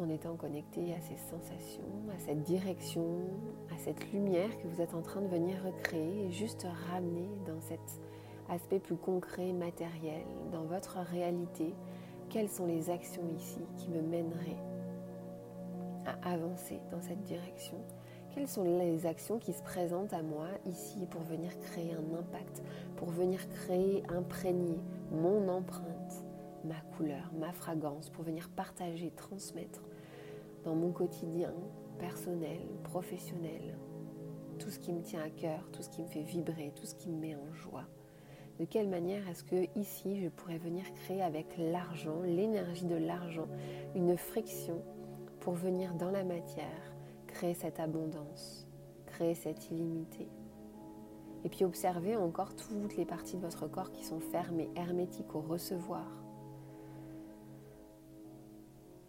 en 0.00 0.08
étant 0.08 0.36
connecté 0.36 0.94
à 0.94 1.00
ces 1.00 1.16
sensations, 1.16 1.82
à 2.14 2.18
cette 2.18 2.42
direction, 2.42 3.20
à 3.74 3.78
cette 3.78 4.12
lumière 4.12 4.50
que 4.58 4.66
vous 4.68 4.80
êtes 4.80 4.94
en 4.94 5.02
train 5.02 5.20
de 5.20 5.28
venir 5.28 5.56
recréer 5.64 6.26
et 6.26 6.30
juste 6.30 6.66
ramener 6.90 7.28
dans 7.46 7.60
cet 7.60 7.80
aspect 8.48 8.78
plus 8.78 8.96
concret, 8.96 9.52
matériel, 9.52 10.24
dans 10.52 10.64
votre 10.64 10.98
réalité, 10.98 11.74
quelles 12.28 12.48
sont 12.48 12.66
les 12.66 12.90
actions 12.90 13.28
ici 13.36 13.60
qui 13.76 13.88
me 13.88 14.02
mèneraient 14.02 14.62
à 16.04 16.32
avancer 16.32 16.80
dans 16.90 17.00
cette 17.00 17.22
direction? 17.22 17.78
Quelles 18.34 18.48
sont 18.48 18.64
les 18.64 19.06
actions 19.06 19.38
qui 19.38 19.52
se 19.52 19.62
présentent 19.62 20.12
à 20.12 20.22
moi 20.22 20.48
ici 20.66 21.06
pour 21.10 21.22
venir 21.22 21.58
créer 21.58 21.94
un 21.94 22.18
impact, 22.18 22.62
pour 22.96 23.08
venir 23.08 23.40
créer, 23.48 24.02
imprégner 24.10 24.78
mon 25.10 25.48
empreinte? 25.48 26.05
Ma 26.66 26.80
couleur, 26.96 27.32
ma 27.38 27.52
fragrance, 27.52 28.10
pour 28.10 28.24
venir 28.24 28.48
partager, 28.50 29.10
transmettre 29.10 29.82
dans 30.64 30.74
mon 30.74 30.90
quotidien 30.90 31.54
personnel, 31.98 32.60
professionnel, 32.82 33.78
tout 34.58 34.70
ce 34.70 34.78
qui 34.78 34.92
me 34.92 35.02
tient 35.02 35.22
à 35.22 35.30
cœur, 35.30 35.68
tout 35.72 35.82
ce 35.82 35.88
qui 35.88 36.02
me 36.02 36.08
fait 36.08 36.22
vibrer, 36.22 36.72
tout 36.74 36.86
ce 36.86 36.94
qui 36.94 37.08
me 37.08 37.20
met 37.20 37.36
en 37.36 37.52
joie. 37.52 37.84
De 38.58 38.64
quelle 38.64 38.88
manière 38.88 39.28
est-ce 39.28 39.44
que 39.44 39.66
ici 39.78 40.20
je 40.22 40.28
pourrais 40.28 40.58
venir 40.58 40.84
créer 40.94 41.22
avec 41.22 41.46
l'argent, 41.58 42.22
l'énergie 42.22 42.86
de 42.86 42.96
l'argent, 42.96 43.48
une 43.94 44.16
friction 44.16 44.82
pour 45.40 45.54
venir 45.54 45.94
dans 45.94 46.10
la 46.10 46.24
matière, 46.24 46.94
créer 47.26 47.54
cette 47.54 47.80
abondance, 47.80 48.66
créer 49.06 49.34
cette 49.34 49.70
illimité? 49.70 50.28
Et 51.44 51.48
puis 51.48 51.64
observez 51.64 52.16
encore 52.16 52.56
toutes 52.56 52.96
les 52.96 53.04
parties 53.04 53.36
de 53.36 53.42
votre 53.42 53.68
corps 53.68 53.92
qui 53.92 54.04
sont 54.04 54.20
fermées, 54.20 54.70
hermétiques 54.74 55.34
au 55.34 55.40
recevoir 55.40 56.25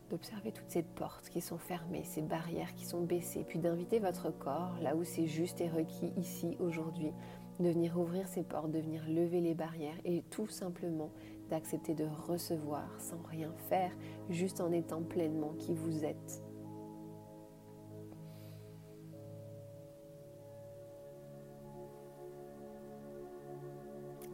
d'observer 0.09 0.51
toutes 0.51 0.69
ces 0.69 0.83
portes 0.83 1.29
qui 1.29 1.41
sont 1.41 1.57
fermées, 1.57 2.03
ces 2.03 2.21
barrières 2.21 2.73
qui 2.75 2.85
sont 2.85 3.01
baissées, 3.01 3.45
puis 3.47 3.59
d'inviter 3.59 3.99
votre 3.99 4.31
corps, 4.31 4.75
là 4.81 4.95
où 4.95 5.03
c'est 5.03 5.27
juste 5.27 5.61
et 5.61 5.69
requis 5.69 6.13
ici, 6.17 6.55
aujourd'hui, 6.59 7.11
de 7.59 7.69
venir 7.69 7.97
ouvrir 7.99 8.27
ces 8.27 8.43
portes, 8.43 8.71
de 8.71 8.79
venir 8.79 9.03
lever 9.07 9.41
les 9.41 9.55
barrières 9.55 9.97
et 10.05 10.23
tout 10.29 10.47
simplement 10.47 11.11
d'accepter 11.49 11.93
de 11.93 12.05
recevoir 12.27 12.87
sans 12.99 13.21
rien 13.29 13.53
faire, 13.69 13.91
juste 14.29 14.61
en 14.61 14.71
étant 14.71 15.01
pleinement 15.01 15.53
qui 15.57 15.73
vous 15.73 16.03
êtes. 16.03 16.46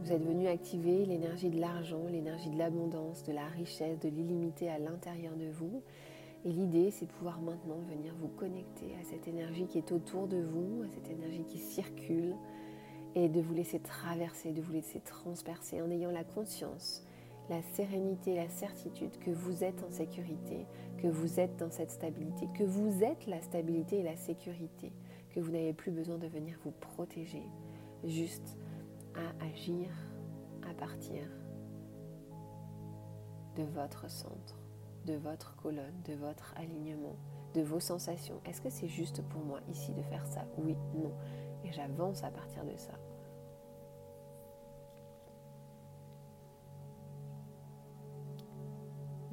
Vous 0.04 0.12
êtes 0.12 0.26
venu 0.26 0.48
activer 0.48 1.06
l'énergie 1.06 1.50
de 1.50 1.62
l'argent, 1.62 2.02
l'énergie 2.12 2.50
de 2.50 2.58
l'abondance, 2.58 3.24
de 3.24 3.32
la 3.32 3.46
richesse, 3.46 3.98
de 4.02 4.10
l'illimité 4.10 4.70
à 4.70 4.78
l'intérieur 4.78 5.34
de 5.38 5.50
vous. 5.50 5.82
Et 6.44 6.52
l'idée, 6.52 6.92
c'est 6.92 7.06
de 7.06 7.12
pouvoir 7.12 7.40
maintenant 7.40 7.78
venir 7.90 8.14
vous 8.20 8.28
connecter 8.28 8.88
à 9.00 9.06
cette 9.06 9.30
énergie 9.30 9.66
qui 9.66 9.78
est 9.78 9.94
autour 9.94 10.28
de 10.28 10.42
vous, 10.42 10.84
à 10.84 10.90
cette 10.90 11.10
énergie 11.10 11.46
qui 11.46 11.58
circule, 11.58 12.36
et 13.16 13.30
de 13.30 13.40
vous 13.40 13.54
laisser 13.54 13.80
traverser, 13.80 14.52
de 14.52 14.62
vous 14.62 14.74
laisser 14.74 15.00
transpercer 15.00 15.82
en 15.82 15.90
ayant 15.90 16.12
la 16.12 16.26
conscience, 16.26 17.08
la 17.50 17.62
sérénité, 17.62 18.36
la 18.36 18.50
certitude 18.50 19.18
que 19.20 19.32
vous 19.32 19.64
êtes 19.64 19.86
en 19.86 19.90
sécurité, 19.90 20.66
que 21.02 21.08
vous 21.08 21.40
êtes 21.40 21.56
dans 21.56 21.72
cette 21.72 21.92
stabilité, 21.92 22.50
que 22.54 22.66
vous 22.66 23.06
êtes 23.06 23.26
la 23.26 23.42
stabilité 23.42 24.00
et 24.00 24.04
la 24.04 24.18
sécurité, 24.18 24.92
que 25.34 25.40
vous 25.40 25.52
n'avez 25.52 25.72
plus 25.72 25.92
besoin 25.92 26.18
de 26.18 26.28
venir 26.28 26.60
vous 26.66 26.72
protéger, 26.72 27.44
juste 28.04 28.58
à 29.16 29.46
agir 29.46 29.90
à 30.70 30.74
partir 30.74 31.24
de 33.56 33.64
votre 33.64 34.10
centre, 34.10 34.60
de 35.06 35.14
votre 35.14 35.56
colonne, 35.56 36.02
de 36.06 36.14
votre 36.14 36.54
alignement, 36.58 37.16
de 37.54 37.62
vos 37.62 37.80
sensations. 37.80 38.42
Est-ce 38.46 38.62
que 38.62 38.70
c'est 38.70 38.88
juste 38.88 39.22
pour 39.30 39.42
moi 39.42 39.60
ici 39.70 39.94
de 39.94 40.02
faire 40.04 40.26
ça? 40.26 40.46
Oui, 40.58 40.76
non. 40.96 41.14
Et 41.64 41.72
j'avance 41.72 42.24
à 42.24 42.32
partir 42.32 42.66
de 42.66 42.76
ça. 42.76 42.94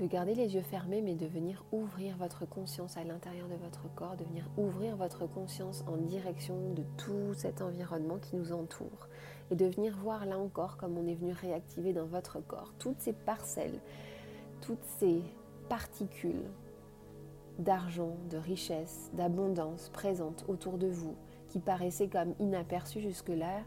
de 0.00 0.06
garder 0.06 0.34
les 0.34 0.54
yeux 0.54 0.62
fermés, 0.62 1.02
mais 1.02 1.14
de 1.14 1.26
venir 1.26 1.62
ouvrir 1.72 2.16
votre 2.16 2.46
conscience 2.46 2.96
à 2.96 3.04
l'intérieur 3.04 3.48
de 3.48 3.54
votre 3.54 3.94
corps, 3.94 4.16
de 4.16 4.24
venir 4.24 4.48
ouvrir 4.56 4.96
votre 4.96 5.26
conscience 5.26 5.84
en 5.86 5.98
direction 5.98 6.72
de 6.72 6.82
tout 6.96 7.34
cet 7.34 7.60
environnement 7.60 8.18
qui 8.18 8.36
nous 8.36 8.52
entoure, 8.52 9.08
et 9.50 9.56
de 9.56 9.66
venir 9.66 9.96
voir 9.96 10.26
là 10.26 10.38
encore 10.38 10.76
comme 10.76 10.96
on 10.96 11.06
est 11.06 11.14
venu 11.14 11.32
réactiver 11.32 11.92
dans 11.92 12.06
votre 12.06 12.40
corps 12.40 12.72
toutes 12.78 13.00
ces 13.00 13.12
parcelles, 13.12 13.80
toutes 14.60 14.84
ces 14.98 15.22
particules 15.68 16.44
d'argent, 17.58 18.16
de 18.30 18.36
richesse, 18.36 19.10
d'abondance 19.14 19.90
présentes 19.90 20.44
autour 20.48 20.78
de 20.78 20.88
vous, 20.88 21.14
qui 21.48 21.58
paraissaient 21.58 22.08
comme 22.08 22.34
inaperçues 22.38 23.00
jusque-là 23.00 23.60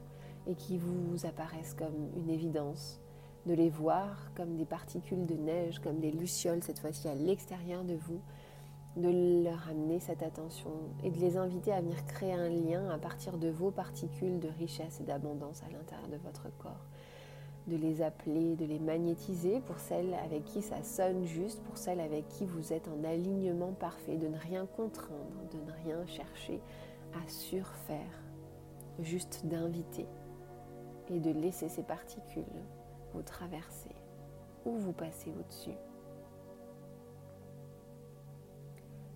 et 0.47 0.55
qui 0.55 0.77
vous 0.77 1.25
apparaissent 1.25 1.75
comme 1.75 2.09
une 2.17 2.29
évidence 2.29 2.99
de 3.45 3.53
les 3.53 3.69
voir 3.69 4.31
comme 4.35 4.55
des 4.55 4.65
particules 4.65 5.25
de 5.25 5.35
neige, 5.35 5.79
comme 5.79 5.99
des 5.99 6.11
lucioles 6.11 6.63
cette 6.63 6.79
fois-ci 6.79 7.07
à 7.07 7.15
l'extérieur 7.15 7.83
de 7.83 7.95
vous, 7.95 8.21
de 8.95 9.43
leur 9.43 9.67
amener 9.69 9.99
cette 9.99 10.21
attention 10.21 10.71
et 11.03 11.09
de 11.09 11.19
les 11.19 11.37
inviter 11.37 11.71
à 11.73 11.81
venir 11.81 12.05
créer 12.05 12.33
un 12.33 12.49
lien 12.49 12.89
à 12.89 12.97
partir 12.97 13.37
de 13.37 13.49
vos 13.49 13.71
particules 13.71 14.39
de 14.39 14.49
richesse 14.59 14.99
et 14.99 15.03
d'abondance 15.03 15.63
à 15.63 15.71
l'intérieur 15.71 16.07
de 16.09 16.17
votre 16.17 16.49
corps. 16.59 16.85
De 17.67 17.75
les 17.75 18.01
appeler, 18.01 18.55
de 18.55 18.65
les 18.65 18.79
magnétiser 18.79 19.61
pour 19.61 19.79
celles 19.79 20.13
avec 20.25 20.43
qui 20.43 20.61
ça 20.61 20.83
sonne 20.83 21.25
juste, 21.25 21.63
pour 21.63 21.77
celles 21.77 22.01
avec 22.01 22.27
qui 22.27 22.45
vous 22.45 22.73
êtes 22.73 22.87
en 22.87 23.03
alignement 23.03 23.71
parfait, 23.71 24.17
de 24.17 24.27
ne 24.27 24.37
rien 24.37 24.67
contraindre, 24.75 25.47
de 25.51 25.57
ne 25.57 25.71
rien 25.83 26.05
chercher 26.05 26.59
à 27.13 27.29
surfaire, 27.29 28.21
juste 28.99 29.45
d'inviter 29.45 30.05
et 31.09 31.19
de 31.19 31.31
laisser 31.31 31.69
ces 31.69 31.83
particules 31.83 32.43
vous 33.13 33.21
traversez 33.21 33.95
ou 34.65 34.77
vous 34.77 34.93
passez 34.93 35.31
au-dessus. 35.31 35.77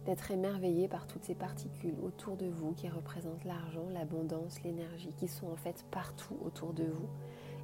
D'être 0.08 0.32
émerveillé 0.32 0.88
par 0.88 1.06
toutes 1.06 1.26
ces 1.26 1.36
particules 1.36 1.96
autour 2.02 2.38
de 2.38 2.48
vous 2.48 2.72
qui 2.72 2.88
représentent 2.88 3.44
l'argent, 3.44 3.90
l'abondance, 3.92 4.64
l'énergie, 4.64 5.12
qui 5.18 5.28
sont 5.28 5.48
en 5.52 5.58
fait 5.58 5.86
partout 5.92 6.38
autour 6.46 6.72
de 6.72 6.86
vous. 6.86 7.10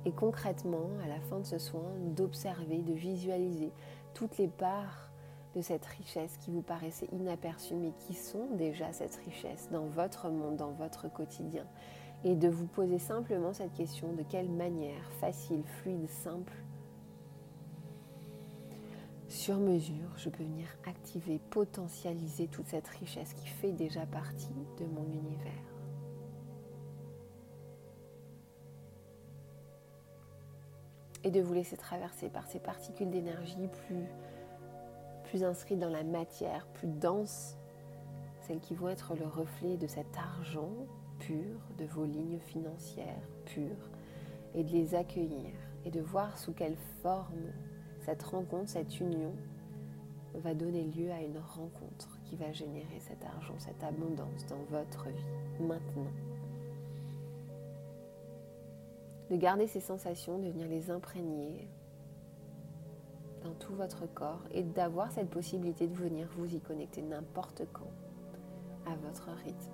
Et 0.03 0.11
concrètement, 0.11 0.89
à 1.05 1.07
la 1.07 1.21
fin 1.21 1.39
de 1.39 1.45
ce 1.45 1.57
soin, 1.57 1.85
d'observer, 2.13 2.79
de 2.79 2.91
visualiser 2.91 3.71
toutes 4.13 4.37
les 4.37 4.49
parts 4.49 5.09
de 5.55 5.61
cette 5.61 5.85
richesse 5.85 6.35
qui 6.35 6.51
vous 6.51 6.61
paraissaient 6.61 7.07
inaperçues, 7.13 7.75
mais 7.75 7.93
qui 7.97 8.13
sont 8.13 8.49
déjà 8.57 8.91
cette 8.91 9.15
richesse 9.25 9.69
dans 9.71 9.85
votre 9.85 10.29
monde, 10.29 10.57
dans 10.57 10.71
votre 10.71 11.09
quotidien 11.09 11.65
et 12.25 12.35
de 12.35 12.49
vous 12.49 12.67
poser 12.67 12.99
simplement 12.99 13.53
cette 13.53 13.73
question 13.73 14.11
de 14.13 14.23
quelle 14.23 14.49
manière, 14.49 15.11
facile, 15.21 15.63
fluide, 15.63 16.09
simple, 16.09 16.53
sur 19.33 19.57
mesure, 19.57 20.15
je 20.15 20.29
peux 20.29 20.43
venir 20.43 20.67
activer, 20.85 21.39
potentialiser 21.49 22.47
toute 22.47 22.67
cette 22.67 22.87
richesse 22.87 23.33
qui 23.33 23.47
fait 23.47 23.71
déjà 23.71 24.05
partie 24.05 24.53
de 24.79 24.85
mon 24.85 25.05
univers. 25.05 25.51
Et 31.23 31.31
de 31.31 31.41
vous 31.41 31.53
laisser 31.53 31.77
traverser 31.77 32.29
par 32.29 32.45
ces 32.47 32.59
particules 32.59 33.09
d'énergie 33.09 33.67
plus 33.87 34.05
plus 35.23 35.43
inscrites 35.43 35.79
dans 35.79 35.89
la 35.89 36.03
matière, 36.03 36.67
plus 36.67 36.87
denses, 36.87 37.57
celles 38.41 38.59
qui 38.59 38.75
vont 38.75 38.89
être 38.89 39.15
le 39.15 39.25
reflet 39.25 39.77
de 39.77 39.87
cet 39.87 40.15
argent 40.15 40.69
pur, 41.17 41.59
de 41.79 41.85
vos 41.85 42.05
lignes 42.05 42.39
financières 42.39 43.27
pures, 43.45 43.89
et 44.53 44.63
de 44.63 44.71
les 44.71 44.93
accueillir 44.93 45.49
et 45.85 45.89
de 45.89 46.01
voir 46.01 46.37
sous 46.37 46.53
quelle 46.53 46.77
forme 47.01 47.51
cette 48.03 48.23
rencontre, 48.23 48.69
cette 48.69 48.99
union 48.99 49.33
va 50.35 50.53
donner 50.53 50.83
lieu 50.83 51.09
à 51.11 51.21
une 51.21 51.37
rencontre 51.37 52.19
qui 52.25 52.35
va 52.35 52.51
générer 52.51 52.99
cet 52.99 53.23
argent, 53.23 53.55
cette 53.59 53.81
abondance 53.81 54.45
dans 54.47 54.61
votre 54.69 55.07
vie 55.07 55.63
maintenant. 55.65 56.11
De 59.29 59.37
garder 59.37 59.67
ces 59.67 59.79
sensations, 59.79 60.37
de 60.37 60.49
venir 60.49 60.67
les 60.67 60.91
imprégner 60.91 61.69
dans 63.41 63.53
tout 63.53 63.73
votre 63.73 64.05
corps 64.13 64.43
et 64.51 64.63
d'avoir 64.63 65.11
cette 65.11 65.29
possibilité 65.29 65.87
de 65.87 65.95
venir 65.95 66.27
vous 66.35 66.53
y 66.53 66.59
connecter 66.59 67.01
n'importe 67.01 67.63
quand, 67.71 67.91
à 68.85 68.95
votre 68.97 69.29
rythme. 69.45 69.71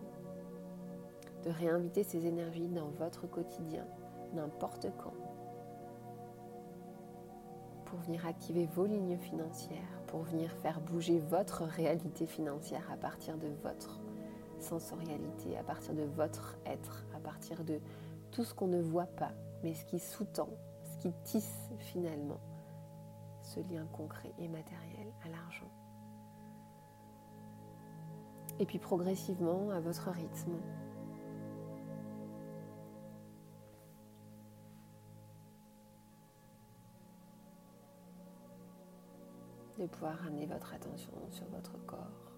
De 1.46 1.50
réinviter 1.50 2.04
ces 2.04 2.28
énergies 2.28 2.68
dans 2.68 2.90
votre 2.90 3.28
quotidien, 3.28 3.88
n'importe 4.34 4.88
quand 5.02 5.29
pour 7.90 8.00
venir 8.00 8.26
activer 8.28 8.68
vos 8.68 8.86
lignes 8.86 9.18
financières, 9.18 10.02
pour 10.08 10.22
venir 10.22 10.52
faire 10.62 10.80
bouger 10.80 11.20
votre 11.20 11.64
réalité 11.64 12.26
financière 12.26 12.88
à 12.92 12.98
partir 12.98 13.38
de 13.38 13.48
votre 13.64 14.00
sensorialité, 14.60 15.58
à 15.58 15.64
partir 15.64 15.94
de 15.94 16.04
votre 16.04 16.58
être, 16.66 17.06
à 17.16 17.20
partir 17.20 17.64
de 17.64 17.80
tout 18.32 18.44
ce 18.44 18.54
qu'on 18.54 18.68
ne 18.68 18.82
voit 18.82 19.08
pas, 19.08 19.32
mais 19.64 19.74
ce 19.74 19.86
qui 19.86 20.00
sous-tend, 20.00 20.50
ce 20.84 20.98
qui 20.98 21.14
tisse 21.24 21.70
finalement 21.80 22.40
ce 23.42 23.60
lien 23.60 23.86
concret 23.92 24.34
et 24.38 24.48
matériel 24.48 25.12
à 25.26 25.30
l'argent. 25.30 25.72
Et 28.60 28.66
puis 28.66 28.78
progressivement, 28.78 29.72
à 29.72 29.80
votre 29.80 30.10
rythme, 30.12 30.58
de 39.80 39.86
pouvoir 39.86 40.18
ramener 40.18 40.46
votre 40.46 40.74
attention 40.74 41.12
sur 41.32 41.46
votre 41.48 41.78
corps. 41.86 42.34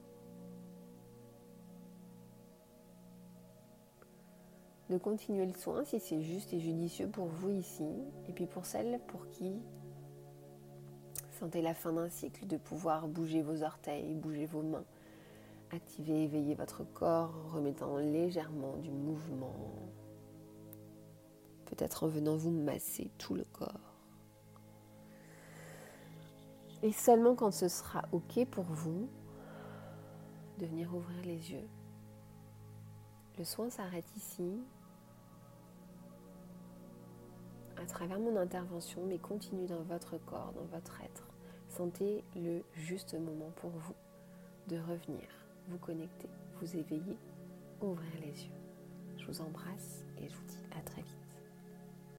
De 4.90 4.98
continuer 4.98 5.46
le 5.46 5.54
soin 5.54 5.84
si 5.84 6.00
c'est 6.00 6.22
juste 6.22 6.54
et 6.54 6.60
judicieux 6.60 7.08
pour 7.08 7.26
vous 7.26 7.50
ici, 7.50 7.90
et 8.28 8.34
puis 8.34 8.46
pour 8.46 8.66
celles 8.66 9.00
pour 9.08 9.30
qui 9.30 9.54
sentez 11.42 11.64
la 11.64 11.74
fin 11.74 11.92
d'un 11.92 12.10
cycle, 12.10 12.46
de 12.46 12.58
pouvoir 12.58 13.08
bouger 13.08 13.42
vos 13.42 13.64
orteils, 13.64 14.14
bouger 14.14 14.46
vos 14.46 14.62
mains, 14.62 14.86
activer, 15.72 16.26
éveiller 16.26 16.54
votre 16.54 16.84
corps 16.84 17.34
remettant 17.52 17.98
légèrement 17.98 18.78
du 18.78 18.92
mouvement, 18.92 19.74
peut-être 21.66 22.04
en 22.04 22.08
venant 22.08 22.36
vous 22.36 22.52
masser 22.52 23.10
tout 23.18 23.34
le 23.34 23.44
corps. 23.46 23.91
Et 26.84 26.92
seulement 26.92 27.36
quand 27.36 27.52
ce 27.52 27.68
sera 27.68 28.04
OK 28.12 28.46
pour 28.46 28.64
vous, 28.64 29.08
de 30.58 30.66
venir 30.66 30.94
ouvrir 30.94 31.22
les 31.24 31.52
yeux. 31.52 31.68
Le 33.38 33.44
soin 33.44 33.70
s'arrête 33.70 34.06
ici, 34.16 34.62
à 37.78 37.86
travers 37.86 38.20
mon 38.20 38.36
intervention, 38.36 39.06
mais 39.06 39.18
continue 39.18 39.66
dans 39.66 39.82
votre 39.82 40.18
corps, 40.18 40.54
dans 40.54 40.66
votre 40.66 41.02
être. 41.02 41.28
Sentez 41.70 42.24
le 42.36 42.64
juste 42.74 43.16
moment 43.16 43.52
pour 43.56 43.72
vous 43.72 43.96
de 44.68 44.78
revenir, 44.78 45.28
vous 45.68 45.80
connecter, 45.80 46.30
vous 46.60 46.76
éveiller, 46.76 47.18
ouvrir 47.82 48.12
les 48.22 48.46
yeux. 48.46 48.54
Je 49.18 49.26
vous 49.26 49.42
embrasse 49.42 50.04
et 50.20 50.28
je 50.28 50.36
vous 50.36 50.46
dis 50.46 50.64
à 50.78 50.82
très 50.82 51.02
vite. 51.02 51.21